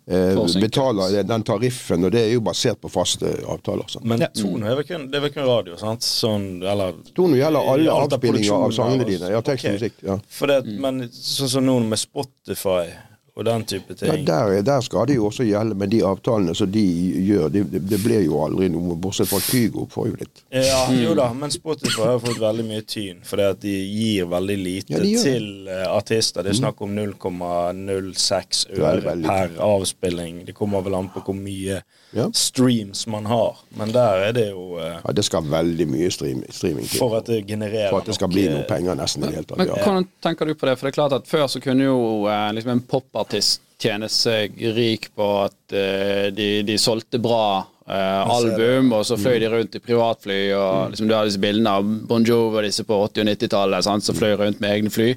[0.08, 3.84] eh, betaler den tariffen, og det er jo basert på faste avtaler.
[3.92, 4.06] Sant?
[4.08, 6.08] Men Tono er vel kun, det er vel kun radio, sant?
[6.08, 9.30] Sånn, eller Tono gjelder alle avspillinger av sangene dine.
[9.36, 9.80] Ja, tekst og okay.
[9.82, 10.04] musikk.
[10.08, 10.22] Ja.
[10.30, 12.94] For det, Men sånn som nå med Spotify
[13.36, 14.26] og den type Ja, ting.
[14.28, 16.84] der, der skal det jo også gjelde med de avtalene som de
[17.26, 17.48] gjør.
[17.50, 20.44] Det, det, blir jo aldri noe, bortsett fra Kygo får jo litt.
[20.54, 24.58] Ja, jo da, men Spotify har fått veldig mye tyn, fordi at de gir veldig
[24.62, 26.44] lite Ja, de til eh, artister.
[26.46, 30.44] Det er snakk om 0,06 øre veldig per avspilling.
[30.46, 31.82] Det kommer vel an på hvor mye
[32.14, 32.28] Ja.
[32.38, 36.44] streams man har, men der er det jo uh, Ja, Det skal veldig mye stream,
[36.54, 37.00] streaming til.
[37.02, 39.36] For at det genererer For at det skal nok, bli noen penger nesten i det
[39.40, 39.58] hele tatt.
[39.58, 39.80] Men Ja.
[39.82, 40.78] hvordan tenker du på det?
[40.78, 42.82] For det er klart at Før så kunne jo eh, liksom en
[43.24, 49.18] popartist tjene seg rik på at uh, de, de solgte bra uh, album, og så
[49.20, 50.54] fløy de rundt i privatfly.
[50.56, 53.88] og liksom Du har disse bildene av Bon Jovi og disse på 80- og 90-tallet
[53.88, 55.12] sant, som fløy rundt med egne fly.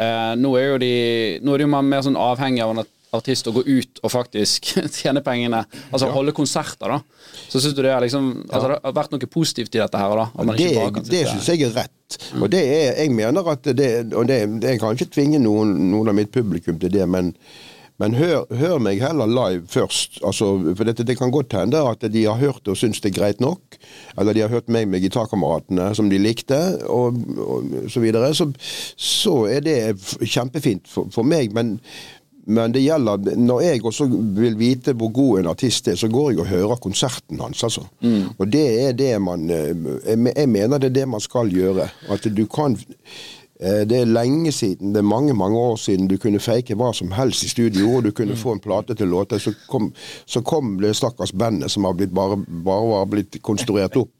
[0.00, 0.94] Uh, nå er jo de
[1.44, 2.84] Nå er de mer sånn avhengig av en
[3.16, 5.64] artist å gå ut og faktisk tjene pengene.
[5.90, 7.00] Altså holde konserter, da.
[7.50, 10.28] Så syns du det liksom Altså det har vært noe positivt i dette her, da?
[10.38, 10.70] Man Det,
[11.10, 12.20] det syns jeg er rett.
[12.40, 16.10] Og det er, jeg mener at det, og det, Jeg kan ikke tvinge noen, noen
[16.10, 17.32] av mitt publikum til det, men,
[18.02, 20.18] men hør, hør meg heller live først.
[20.26, 23.18] Altså, for dette, Det kan godt hende at de har hørt og syns det er
[23.18, 23.78] greit nok.
[24.18, 26.58] Eller de har hørt meg med gitarkameratene som de likte,
[26.90, 28.32] og, og så videre.
[28.34, 28.50] Så,
[28.96, 29.78] så er det
[30.22, 31.54] kjempefint for, for meg.
[31.54, 31.78] men
[32.46, 36.30] men det gjelder, når jeg også vil vite hvor god en artist er, så går
[36.30, 37.62] jeg og hører konserten hans.
[37.64, 37.84] altså.
[38.38, 39.74] Og det er det man eh,
[40.06, 41.88] Jeg mener det er det man skal gjøre.
[42.08, 42.78] At du kan
[43.60, 46.92] eh, Det er lenge siden, det er mange mange år siden du kunne fake hva
[46.94, 49.38] som helst i studio, og du kunne få en plate til låter.
[49.38, 49.92] Så kom,
[50.26, 54.10] så kom det stakkars bandet som har blitt bare, bare var blitt konstruert opp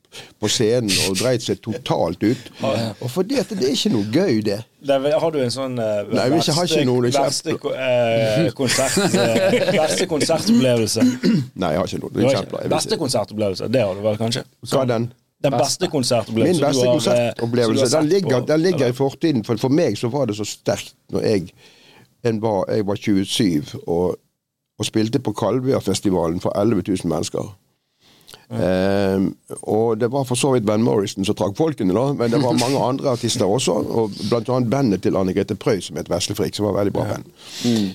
[0.41, 2.51] på scenen og dreit seg totalt ut.
[3.01, 4.61] Og for det, at det er ikke noe gøy, det.
[4.87, 9.73] Der har du en sånn uh, Nei, vi har ikke noen verste, uh, konsert, uh,
[9.83, 11.05] verste konsertopplevelse.
[11.05, 12.65] Nei, jeg har ikke noe har eksempler.
[12.65, 14.47] ikke- Beste konsertopplevelse, det har du vel kanskje?
[14.71, 15.11] Hva er den?
[15.41, 19.45] Den beste Min konsertopplevelsen beste du har, eh, konsertopplevelse den ligger, den ligger i fortiden.
[19.45, 21.53] For, for meg så var det så sterkt når jeg,
[22.25, 24.19] en var, jeg var 27 og,
[24.79, 27.57] og spilte på Kalvøyafestivalen for 11 000 mennesker.
[28.51, 29.28] Ehm,
[29.62, 32.59] og det var for så vidt Van Morrison som trakk folkene, da, men det var
[32.59, 33.76] mange andre artister også.
[33.78, 37.07] Og blant annet bandet til Anne Grete Preus som het Veslefrik, som var veldig bra
[37.12, 37.28] band.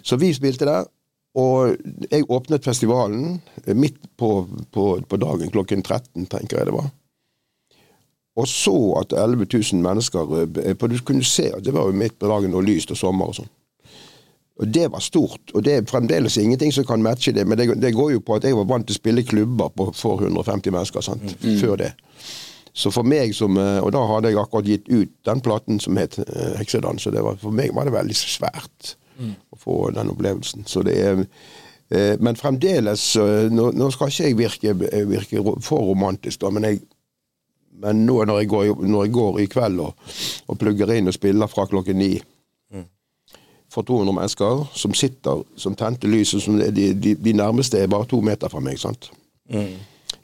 [0.04, 0.88] Så vi spilte der.
[1.36, 1.76] Og
[2.08, 6.88] jeg åpnet festivalen eh, midt på, på, på dagen klokken 13, tenker jeg det var.
[8.40, 10.32] Og så at 11 000 mennesker
[10.64, 13.00] eh, på, Du kunne se at det var jo midt på dagen og lyst og
[13.00, 13.52] sommer og sånn.
[14.56, 15.52] Og det var stort.
[15.54, 18.38] Og det er fremdeles ingenting som kan matche det, men det, det går jo på
[18.38, 21.36] at jeg var vant til å spille klubber på, for 150 mennesker sant?
[21.60, 21.92] før det.
[22.76, 25.96] Så for meg som eh, Og da hadde jeg akkurat gitt ut den platen som
[26.00, 28.96] het eh, Heksedans, så det var, for meg var det veldig svært
[29.56, 30.66] å få den opplevelsen.
[30.68, 33.14] Så det er eh, Men fremdeles
[33.52, 34.76] nå, nå skal ikke jeg virke,
[35.08, 36.84] virke for romantisk, da, men jeg
[37.76, 40.12] men nå når jeg går, når jeg går i kveld og,
[40.48, 42.14] og plugger inn og spiller fra klokken ni
[43.76, 48.08] for 200 mennesker som sitter som tente lys, som de, de, de nærmeste er bare
[48.10, 48.80] to meter fra meg.
[48.80, 49.12] sant?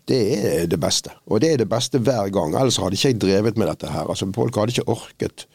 [0.08, 1.14] Det er det beste.
[1.28, 2.56] Og det er det beste hver gang.
[2.58, 4.10] Ellers hadde ikke jeg drevet med dette her.
[4.10, 5.46] Altså, Folk hadde ikke orket.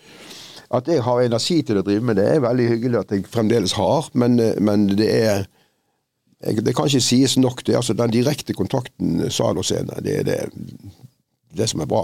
[0.75, 3.77] At jeg har energi til å drive med det, er veldig hyggelig at jeg fremdeles
[3.79, 5.45] har, men, men det er
[6.43, 7.63] jeg, Det kan ikke sies nok.
[7.65, 10.41] det er altså Den direkte kontakten sal og scene, det er det,
[11.57, 12.03] det som er bra.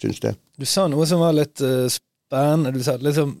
[0.00, 0.36] Syns det.
[0.58, 2.72] Du sa noe som var litt uh, spennende.
[2.72, 3.36] Du sa liksom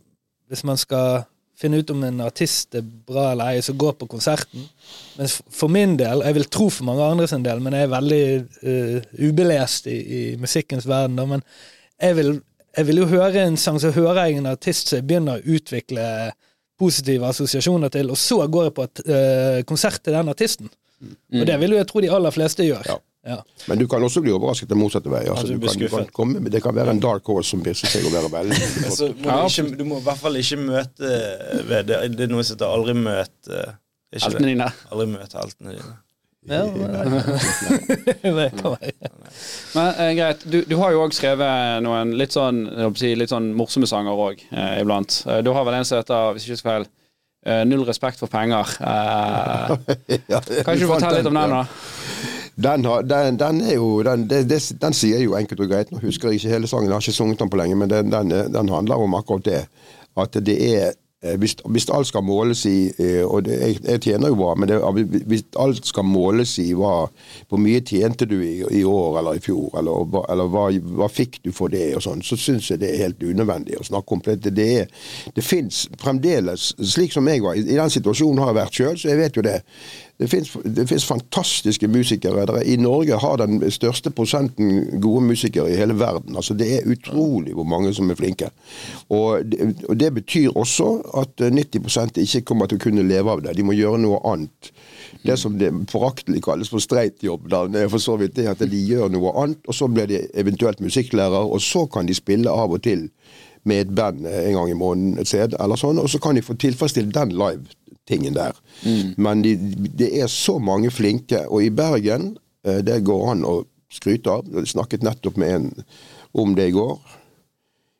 [0.50, 1.24] hvis man skal
[1.64, 4.66] finne ut om en artist er bra eller ei, så gå på konserten.
[5.18, 7.94] Men for min del, jeg vil tro for mange andres en del, men jeg er
[7.94, 8.24] veldig
[8.64, 11.44] uh, ubelest i, i musikkens verden, da, men
[12.02, 12.32] jeg vil,
[12.76, 15.56] jeg vil jo høre en sang, så hører jeg en artist som jeg begynner å
[15.56, 16.06] utvikle
[16.80, 20.72] positive assosiasjoner til, og så går jeg på et uh, konsert til den artisten.
[21.04, 22.86] Og det vil jo jeg tro de aller fleste gjør.
[22.88, 23.00] Ja.
[23.24, 23.38] Ja.
[23.70, 25.22] Men du kan også bli overrasket den motsatte vei.
[25.32, 27.62] Altså, Ja, du du kan, du kan komme, det kan være en dark horse som
[27.64, 28.58] viser seg å være veldig
[28.98, 31.12] Så du, ikke, du må i hvert fall ikke møte
[31.70, 33.62] ved det, det er noe som heter aldri møte
[34.14, 34.66] ikke Heltene dine.
[34.92, 35.94] Aldri møte heltene dine.
[36.44, 36.60] Ja,
[38.36, 38.92] det kan være.
[39.74, 43.02] Men eh, greit, du, du har jo òg skrevet noen litt sånn, jeg håper å
[43.06, 45.22] si, litt sånn morsomme sanger òg, eh, iblant.
[45.24, 46.86] Eh, du har vel en som heter, hvis ikke husker feil,
[47.48, 48.76] eh, Null respekt for penger.
[48.84, 51.64] Eh, Ja, kan ikke du fortelle litt om den, da?
[52.56, 55.90] Den, har, den, den er jo den, det, det, den sier jo enkelt og greit.
[55.90, 58.12] Nå husker jeg ikke hele sangen, jeg har ikke sunget den på lenge, men den,
[58.14, 59.62] er- handler om akkurat det.
[60.16, 60.92] At det er
[61.24, 64.52] eh, hvis, hvis alt skal måles i eh, Og det, jeg, jeg tjener jo bra,
[64.54, 64.70] men
[65.26, 67.08] hvis alt skal måles i hva,
[67.48, 70.68] hvor mye tjente du i, i år eller i fjor, eller, hva- eller hva,
[71.00, 73.88] hva fikk du for det, og sånn, så syns jeg det er helt unødvendig å
[73.90, 74.22] snakke om.
[74.28, 74.68] Det, det,
[75.34, 78.94] det fins fremdeles, slik som jeg var, i, i den situasjonen har jeg vært sjøl,
[79.02, 79.58] så jeg vet jo det.
[80.18, 82.46] Det fins, fantastiske musikere.
[82.46, 86.36] Der I Norge har den største prosenten gode musikere i hele verden.
[86.36, 88.50] Altså Det er utrolig hvor mange som er flinke.
[89.08, 93.30] Og det, og det betyr også at eh, 90% ikke kommer til å kunne leve
[93.30, 93.56] av det.
[93.56, 94.70] De må gjøre noe annet.
[95.26, 98.86] Det som det foraktelig kalles for streitjobb, det er for så vidt det at de
[98.86, 102.70] gjør noe annet, og så blir de eventuelt musikklærer, og så kan de spille av
[102.70, 103.08] og til
[103.64, 106.36] med et band eh, en gang i måneden et sted, eller sånn, og så kan
[106.36, 107.34] de få tilfredsstilt den
[108.04, 108.52] live-tingen der.
[109.16, 109.56] Men de,
[109.98, 114.44] det er så mange flinke, og i Bergen, eh, det går an å skryte av,
[114.54, 115.84] jeg snakket nettopp med en
[116.32, 116.98] om det i går.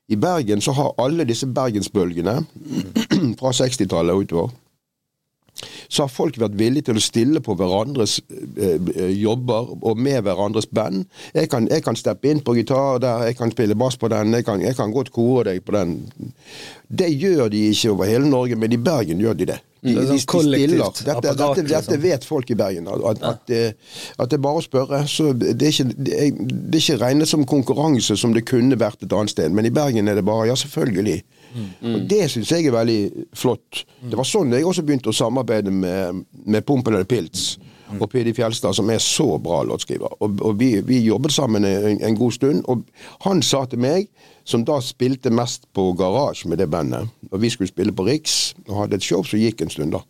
[0.09, 2.45] I Bergen så har alle disse bergensbølgene
[3.39, 4.51] fra 60-tallet og utover
[5.89, 10.25] så har folk vært villige til å stille på hverandres eh, eh, jobber og med
[10.27, 11.05] hverandres band.
[11.35, 14.35] Jeg kan, jeg kan steppe inn på gitar der, jeg kan spille bass på den,
[14.35, 15.95] jeg kan, jeg kan godt kore deg på den.
[16.89, 19.61] Det gjør de ikke over hele Norge, men i Bergen gjør de det.
[19.85, 20.93] De, Det er sånn de kollektivt stiller.
[20.97, 22.03] Dette, apparat, dette, dette liksom.
[22.07, 22.89] vet folk i Bergen.
[22.89, 25.03] At, at, eh, at det er bare å spørre.
[25.11, 28.79] Så det er, ikke, det, er, det er ikke regnet som konkurranse som det kunne
[28.81, 29.53] vært et annet sted.
[29.53, 31.19] Men i Bergen er det bare ja, selvfølgelig.
[31.87, 33.85] Og Det syns jeg er veldig flott.
[34.03, 37.07] Det var sånn jeg også begynte å samarbeide med, med Pompel eller
[37.95, 40.17] Pilz og Pidi Fjelstad, som er så bra låtskriver.
[40.21, 42.85] Og, og vi, vi jobbet sammen en, en god stund, og
[43.25, 44.09] han sa til meg,
[44.45, 48.55] som da spilte mest på garasje med det bandet, og vi skulle spille på Riks
[48.69, 50.03] og hadde et show som gikk en stund da.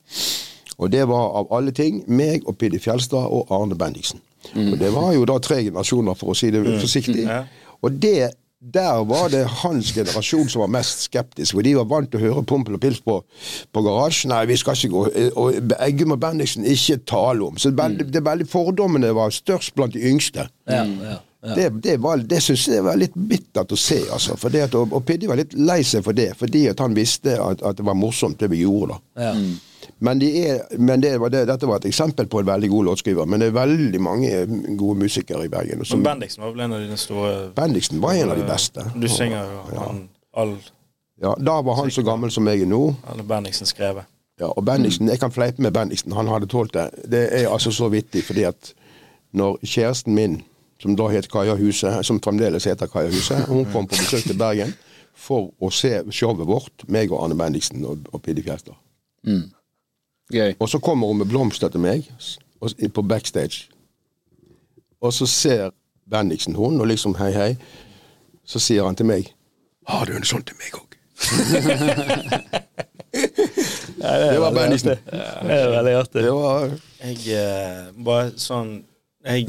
[0.78, 4.20] Og det var av alle ting meg og Pidi Fjelstad og Arne Bendiksen.
[4.54, 7.22] Og det var jo da tre generasjoner, for å si det forsiktig.
[7.24, 7.44] Ja.
[7.84, 8.34] Og det,
[8.72, 11.52] der var det hans generasjon som var mest skeptisk.
[11.54, 13.18] For de var vant til å høre Pompel og Pils på,
[13.74, 14.30] på garasjen.
[14.32, 15.02] Nei, vi skal ikke gå
[15.36, 17.58] Og Eggum og Bendiksen ikke tale om.
[17.60, 20.48] Så det, veldig- det veldig fordommene var størst blant de yngste.
[20.70, 21.12] Ja, ja,
[21.44, 21.54] ja.
[21.54, 24.32] Det, det, var- det syns jeg var litt bittert å se, altså.
[24.40, 26.96] For det at, og, og Piddi var litt lei seg for det, fordi at han
[26.96, 29.26] visste at, at det var morsomt, det vi gjorde, da.
[29.28, 29.34] Ja.
[29.98, 32.84] Men, de er, men det var det, dette var et eksempel på en veldig god
[32.90, 33.26] låtskriver.
[33.26, 34.30] Men det er veldig mange
[34.78, 35.84] gode musikere i Bergen.
[35.84, 38.84] Som Bendiksen var vel en av dine store Bendiksen var en av de beste.
[38.94, 40.02] Du synger jo han,
[40.36, 40.56] all,
[41.22, 42.82] Ja, Da var han så gammel som jeg er nå.
[43.12, 44.04] alle Bendiksen skrevet.
[44.40, 46.88] Ja, og Bendiksen, Jeg kan fleipe med Bendiksen, han hadde tålt det.
[47.10, 48.72] Det er altså så vittig, fordi at
[49.32, 50.40] når kjæresten min,
[50.82, 54.38] som da het Kaja Huse, som fremdeles heter Kaja Huse, hun kom på besøk til
[54.38, 54.74] Bergen
[55.14, 58.74] for å se showet vårt, meg og Arne Bendiksen og, og Piddi Fjelstad.
[60.32, 60.54] Gøy.
[60.58, 62.08] Og så kommer hun med blomster til meg
[62.60, 63.68] og, på backstage.
[65.00, 65.70] Og så ser
[66.10, 67.56] Bendiksen hun, og liksom hei, hei.
[68.44, 69.30] Så sier han til meg
[69.88, 70.90] Har du en sånn til meg òg?
[74.04, 74.90] det var Bendiksen.
[74.90, 76.22] Det er veldig artig.
[76.24, 76.70] Det var
[77.04, 78.84] Jeg uh, bare sånn
[79.24, 79.48] jeg,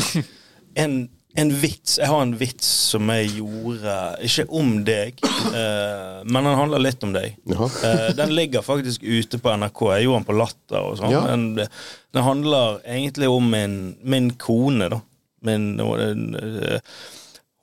[0.83, 3.95] en, en vits Jeg har en vits som jeg gjorde
[4.27, 5.19] Ikke om deg,
[5.51, 7.35] eh, men den handler litt om deg.
[7.51, 9.81] Eh, den ligger faktisk ute på NRK.
[9.95, 11.13] Jeg gjorde den på Latter og sånn.
[11.13, 11.25] Ja.
[11.31, 15.01] Den, den handler egentlig om min, min kone, da.
[15.45, 15.75] Min,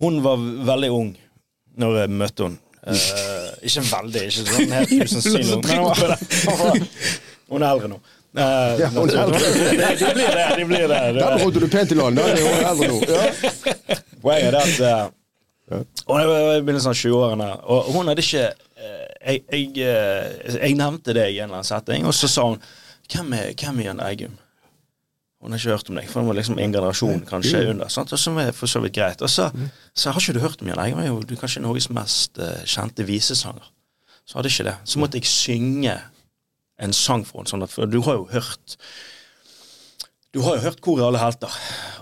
[0.02, 0.36] hun var
[0.68, 1.14] veldig ung
[1.80, 2.60] når jeg møtte henne.
[2.82, 5.54] Eh, ikke veldig, ikke sånn helt usannsynlig
[7.52, 7.98] hun er eldre nå.
[8.33, 9.39] Eh, Ja, hun er eldre.
[9.39, 10.47] de blir det.
[10.57, 11.20] de blir det, det.
[11.20, 12.16] Der holdt du pent i land.
[12.16, 13.01] Da er det eldre nå.
[13.09, 13.97] Ja.
[14.22, 15.12] Poenget er at
[16.07, 20.76] Hun er i begynnelsen av 20-årene, og hun hadde ikke eh, jeg, jeg, eh, jeg
[20.80, 22.59] nevnte det i en eller annen setting, og så sa hun
[23.12, 24.35] Hvem er, hvem er Jan Eggum?
[25.43, 27.89] Hun har ikke hørt om deg, for hun var liksom en generasjon kanskje under.
[27.93, 28.12] Sant?
[28.14, 29.20] Og som er for så vidt greit.
[29.26, 29.49] Og så,
[29.93, 31.18] så har ikke du hørt om Jan Eggum?
[31.26, 33.66] Du er kanskje Norges mest eh, kjente visesanger.
[34.24, 34.76] så hadde ikke det.
[34.89, 35.97] Så måtte jeg synge
[36.83, 37.53] en sang for henne.
[37.53, 38.76] Sånn at, for du har jo hørt
[40.33, 41.53] Du har jo hørt Kor i alle helter,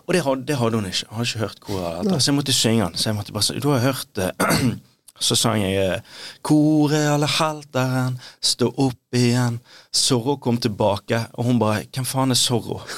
[0.07, 1.09] og det hadde, det hadde hun ikke.
[1.11, 2.95] Hun hadde ikke hørt Kor i alle helter, Så jeg måtte synge den.
[3.01, 4.31] Så jeg måtte bare Du har hørt det.
[5.21, 6.01] Så sang jeg
[6.43, 9.61] 'Kore Kor i alle helteren, stå opp igjen.
[9.93, 12.81] Zorro kom tilbake, og hun bare Hvem faen er Zorro?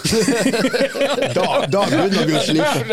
[1.35, 2.85] Da, da begynner vi å slite.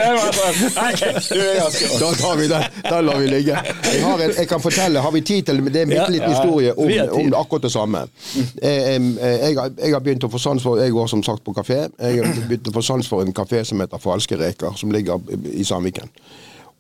[1.99, 2.63] Da tar vi den.
[2.89, 3.57] Da lar vi ligge.
[3.93, 5.75] Jeg, har en, jeg kan fortelle, har vi tid til det?
[5.75, 8.05] Er en bitte liten historie om, om akkurat det samme.
[8.35, 11.43] Jeg, jeg, jeg, har- jeg har begynt å få sans for Jeg går som sagt
[11.43, 11.81] på kafé.
[11.99, 15.19] Jeg har begynt å få sans for en kafé som heter Falske reker, som ligger
[15.53, 16.09] i Sandviken.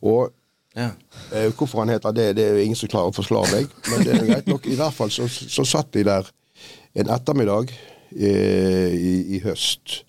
[0.01, 0.29] Og
[0.79, 0.89] Ja.
[1.35, 3.79] Eh, hvorfor han heter det, det er jo ingen som klarer å forklare meg.
[3.91, 4.67] Men det er greit nok.
[4.67, 6.29] I hvert fall så, så satt de der
[6.99, 7.73] en ettermiddag
[8.15, 10.03] eh, i, i høst.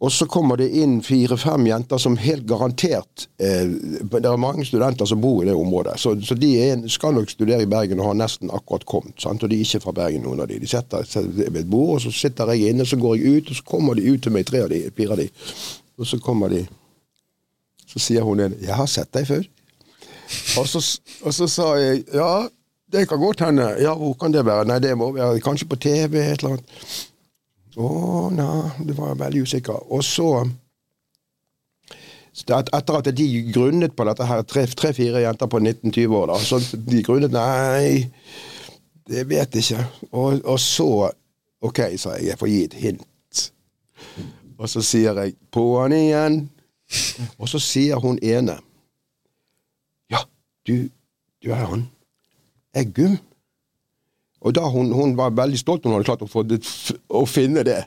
[0.00, 3.68] Og så kommer det inn fire-fem jenter som helt garantert eh,
[4.00, 7.28] Det er mange studenter som bor i det området, så, så de er, skal nok
[7.28, 9.18] studere i Bergen og har nesten akkurat kommet.
[9.20, 9.44] Sant?
[9.44, 10.56] Og de er ikke fra Bergen, noen av de.
[10.62, 13.52] De setter seg ved et bord, og så sitter jeg inne, så går jeg ut,
[13.52, 15.28] og så kommer de ut til meg, tre av de, fire av de.
[16.00, 16.64] Og så kommer de
[17.90, 19.48] Så sier hun en 'Jeg har sett deg før'.
[20.58, 22.48] Og så, og så sa jeg 'Ja,
[22.92, 23.80] det kan godt hende'.
[23.80, 26.64] 'Ja, hvor kan det være?' 'Nei, det må være kanskje på TV', et eller annet.
[27.76, 29.92] Å, nei, det var veldig usikker.
[29.92, 30.50] Og så
[32.40, 37.02] Etter at de grunnet på dette her, tre-fire jenter på 19-20 år, da, så de
[37.02, 38.06] grunnet Nei,
[39.10, 39.86] det vet jeg ikke.
[40.12, 41.10] Og, og så
[41.60, 43.40] Ok, sa jeg, jeg får gi et hint.
[44.56, 46.38] Og så sier jeg 'på'n igjen'.
[47.38, 48.58] Og så sier hun ene
[50.10, 50.24] Ja,
[50.66, 50.88] du,
[51.42, 51.84] du er han.
[52.76, 53.18] Eggum.
[54.40, 56.62] Og da hun, hun var veldig stolt hun hadde klart å, få det,
[57.12, 57.82] å finne det.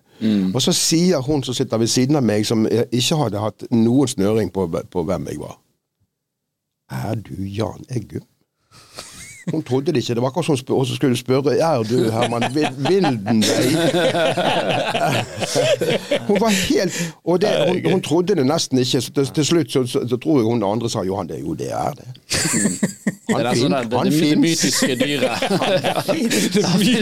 [0.53, 4.07] Og så sier hun som sitter ved siden av meg, som ikke hadde hatt noen
[4.11, 5.57] snøring på, på hvem jeg var
[6.93, 8.23] Er du Jan Eggum?
[9.51, 10.13] Hun trodde det ikke.
[10.15, 13.43] Det var akkurat som hun skulle spørre Er du Herman Vilden.
[16.27, 19.01] Hun var helt Og det, hun, hun trodde det nesten ikke.
[19.01, 21.41] Så til, til slutt så, så, så tror jeg hun andre sa Johan, det er
[21.41, 22.07] jo det er det.
[23.27, 25.39] Det er Han, sånn fin, der, det, han det, det mytiske dyret.
[26.79, 26.95] Vil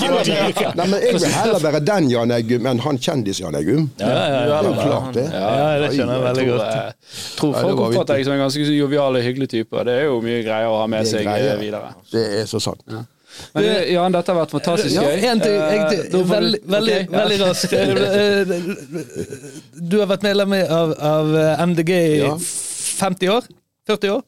[0.00, 3.88] heller være, nei, men jeg vil heller være den Jan Eggum enn han kjendis-Jan Eggum.
[4.00, 5.26] Ja, ja, Det er jo klart, det.
[5.34, 5.48] Ja,
[5.82, 6.64] det skjønner jeg veldig godt.
[6.64, 9.84] Jeg tror folk var oppfatter deg som en ganske jovial og hyggelig type.
[9.88, 11.83] Det er jo mye greier å ha med seg eh, videre.
[12.12, 12.82] Det er så sant.
[13.54, 15.24] Men det, Jan, dette har vært fantastisk Ja, gøy.
[15.32, 17.18] en ting, Eh, jeg, da veldig, veldig, okay, ja.
[17.18, 17.72] veldig raskt.
[17.72, 18.94] Eh,
[19.90, 21.34] Du har vært medlem av, av
[21.68, 22.36] MDG i Ja.
[22.38, 23.42] 50 år?
[23.88, 24.22] 40 år?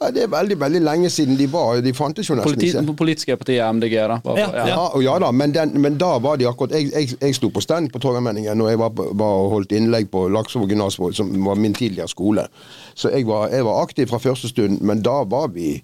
[0.00, 2.94] Ja, det er veldig veldig lenge siden de var De fantes jo nesten Politi ikke.
[2.98, 4.16] politiske partiet MDG, da.
[4.24, 4.66] Bare, Ja, ja.
[4.66, 7.62] Ja, ja da, men, den, men da var de akkurat Jeg, jeg, jeg sto på
[7.62, 11.74] stand på Torgallmenningen og jeg var, var holdt innlegg på Laksevåg gymnasvåg, som var min
[11.78, 12.46] tidligere skole.
[12.94, 15.76] Så jeg var, jeg var aktiv fra første stund, men da var vi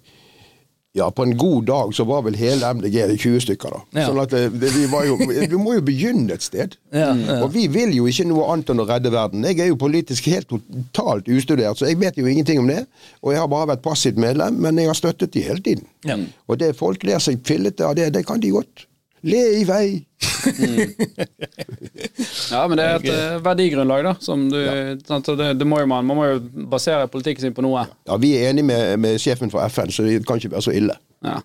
[0.97, 3.81] ja, på en god dag så var vel hele MDG 20 stykker, da.
[3.99, 4.07] Ja.
[4.09, 6.73] Sånn at det, det, vi, var jo, vi må jo begynne et sted.
[6.89, 7.37] Ja, ja.
[7.45, 9.45] Og vi vil jo ikke noe annet enn å redde verden.
[9.45, 12.81] Jeg er jo politisk helt totalt ustudert, så jeg vet jo ingenting om det.
[13.21, 15.85] Og jeg har bare vært passivt medlem, men jeg har støttet de hele tiden.
[16.09, 16.17] Ja.
[16.49, 18.88] Og det folk ler seg fillete av det, det kan de godt.
[19.27, 19.87] Le i vei.
[22.49, 24.13] Ja, men det er et eh, verdigrunnlag, da.
[24.23, 24.57] Som du,
[25.05, 26.39] sant, og det, det må jo man, man må jo
[26.71, 27.83] basere politikken sin på noe.
[28.09, 30.73] Ja, vi er enige med, med sjefen for FN, så det kan ikke være så
[30.75, 30.95] ille.
[31.25, 31.37] Ja.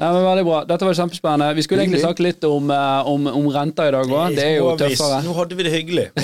[0.00, 0.58] Nei, men Veldig bra.
[0.68, 1.48] Dette var kjempespennende.
[1.54, 4.36] Vi skulle egentlig snakke litt om, eh, om, om renter i dag òg.
[4.36, 5.20] Det er jo tøffere.
[5.26, 6.06] Nå hadde vi det hyggelig.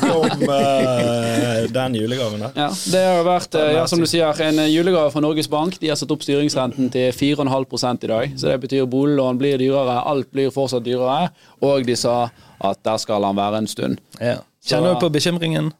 [0.00, 2.54] Vi om uh, den julegaven der.
[2.56, 5.78] Ja, det har vært, eh, ja, som du sier, en julegave fra Norges Bank.
[5.82, 8.36] De har satt opp styringsrenten til 4,5 i dag.
[8.36, 11.30] Så det betyr boliglån blir dyrere, alt blir fortsatt dyrere.
[11.66, 12.30] Og de sa
[12.60, 14.00] at der skal han være en stund.
[14.20, 14.40] Ja.
[14.66, 15.72] Kjenner du på bekymringen?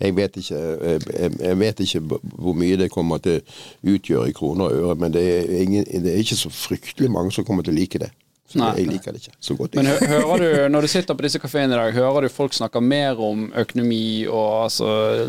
[0.00, 4.28] Jeg vet ikke, jeg, jeg- jeg vet ikke hvor mye det kommer til å utgjøre
[4.28, 7.44] i kroner og øre, men det er, ingen, det er ikke så fryktelig mange som
[7.44, 8.10] kommer til å like det.
[8.50, 8.70] Så Nei.
[8.80, 9.76] jeg liker det ikke så godt.
[9.78, 12.80] Men hører du, når du sitter på disse kafeene i dag, hører du folk snakke
[12.82, 14.88] mer om økonomi, og altså,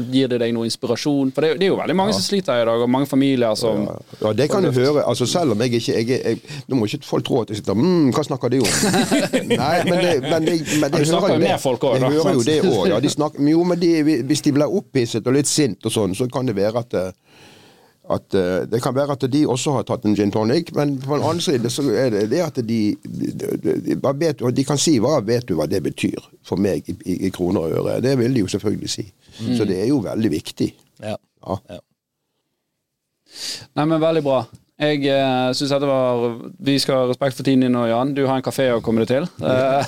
[0.09, 1.29] gir det deg noe inspirasjon?
[1.35, 3.83] For det, det er jo veldig mange som sliter i dag, og mange familier som
[4.23, 5.03] Ja, det kan du høre.
[5.05, 7.77] altså Selv om jeg ikke jeg, jeg, Nå må ikke folk tro at jeg sitter
[7.77, 8.73] mm, Hva snakker de om?
[9.61, 11.55] Nei, men det, men det, men det snakker hører jo det.
[11.61, 12.83] folk også, Jeg hører jo det òg.
[12.89, 13.91] Ja, de snakker, jo, men de,
[14.31, 17.11] hvis de blir opphisset og litt sint og sånn, så kan det være at eh,
[18.09, 21.15] at uh, Det kan være at de også har tatt en gin tonic, men på
[21.15, 23.31] den annen side så er det det at de de,
[23.85, 26.97] de, vet, og de kan si hva vet du hva det betyr for meg i,
[27.05, 28.01] i, i kroner og øre.
[28.01, 29.05] Det vil de jo selvfølgelig si.
[29.39, 29.53] Mm.
[29.57, 30.71] Så det er jo veldig viktig.
[31.03, 31.15] Ja.
[31.69, 31.79] Ja.
[33.77, 34.41] Nei, men veldig bra.
[34.81, 36.23] Jeg uh, syns dette var
[36.65, 38.13] Vi skal ha respekt for tiden din og Jan.
[38.17, 39.27] Du har en kafé å komme deg til.
[39.51, 39.83] Uh,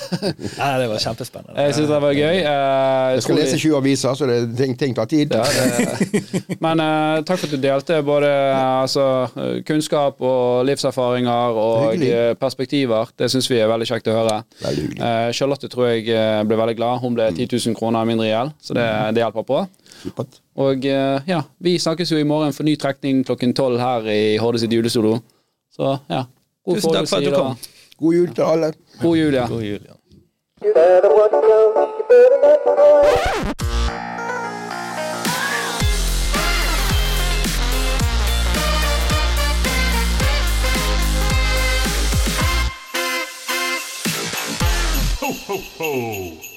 [0.58, 1.54] Nei, det var kjempespennende.
[1.64, 2.38] jeg syns det var gøy.
[2.44, 5.34] Uh, Jeg skal lese 20 aviser, så det, ting, ting tar tid.
[5.34, 6.22] Ja, det,
[6.64, 9.06] men uh, takk for at du delte både eh, altså,
[9.40, 12.12] eh, kunnskap og livserfaringer og Hyggelig.
[12.14, 13.10] eh, perspektiver.
[13.18, 14.38] Det syns vi er veldig kjekt å høre.
[14.62, 17.02] Eh, Charlotte tror jeg eh, ble veldig glad.
[17.02, 18.86] Hun ble 10 000 kroner mindre i gjeld, så det,
[19.16, 19.64] det hjelper på.
[20.04, 20.40] Supert.
[20.54, 24.36] Og eh, ja, vi snakkes jo i morgen for ny trekning klokken tolv her i
[24.38, 25.18] Horde sitt julesolo.
[25.74, 26.24] Så ja.
[26.64, 27.58] God Tusen takk for at du kom.
[27.98, 28.72] God jul til alle.
[29.02, 29.46] God jul, ja.
[29.50, 29.94] God jul, go.
[45.24, 46.53] ho, ho, ho.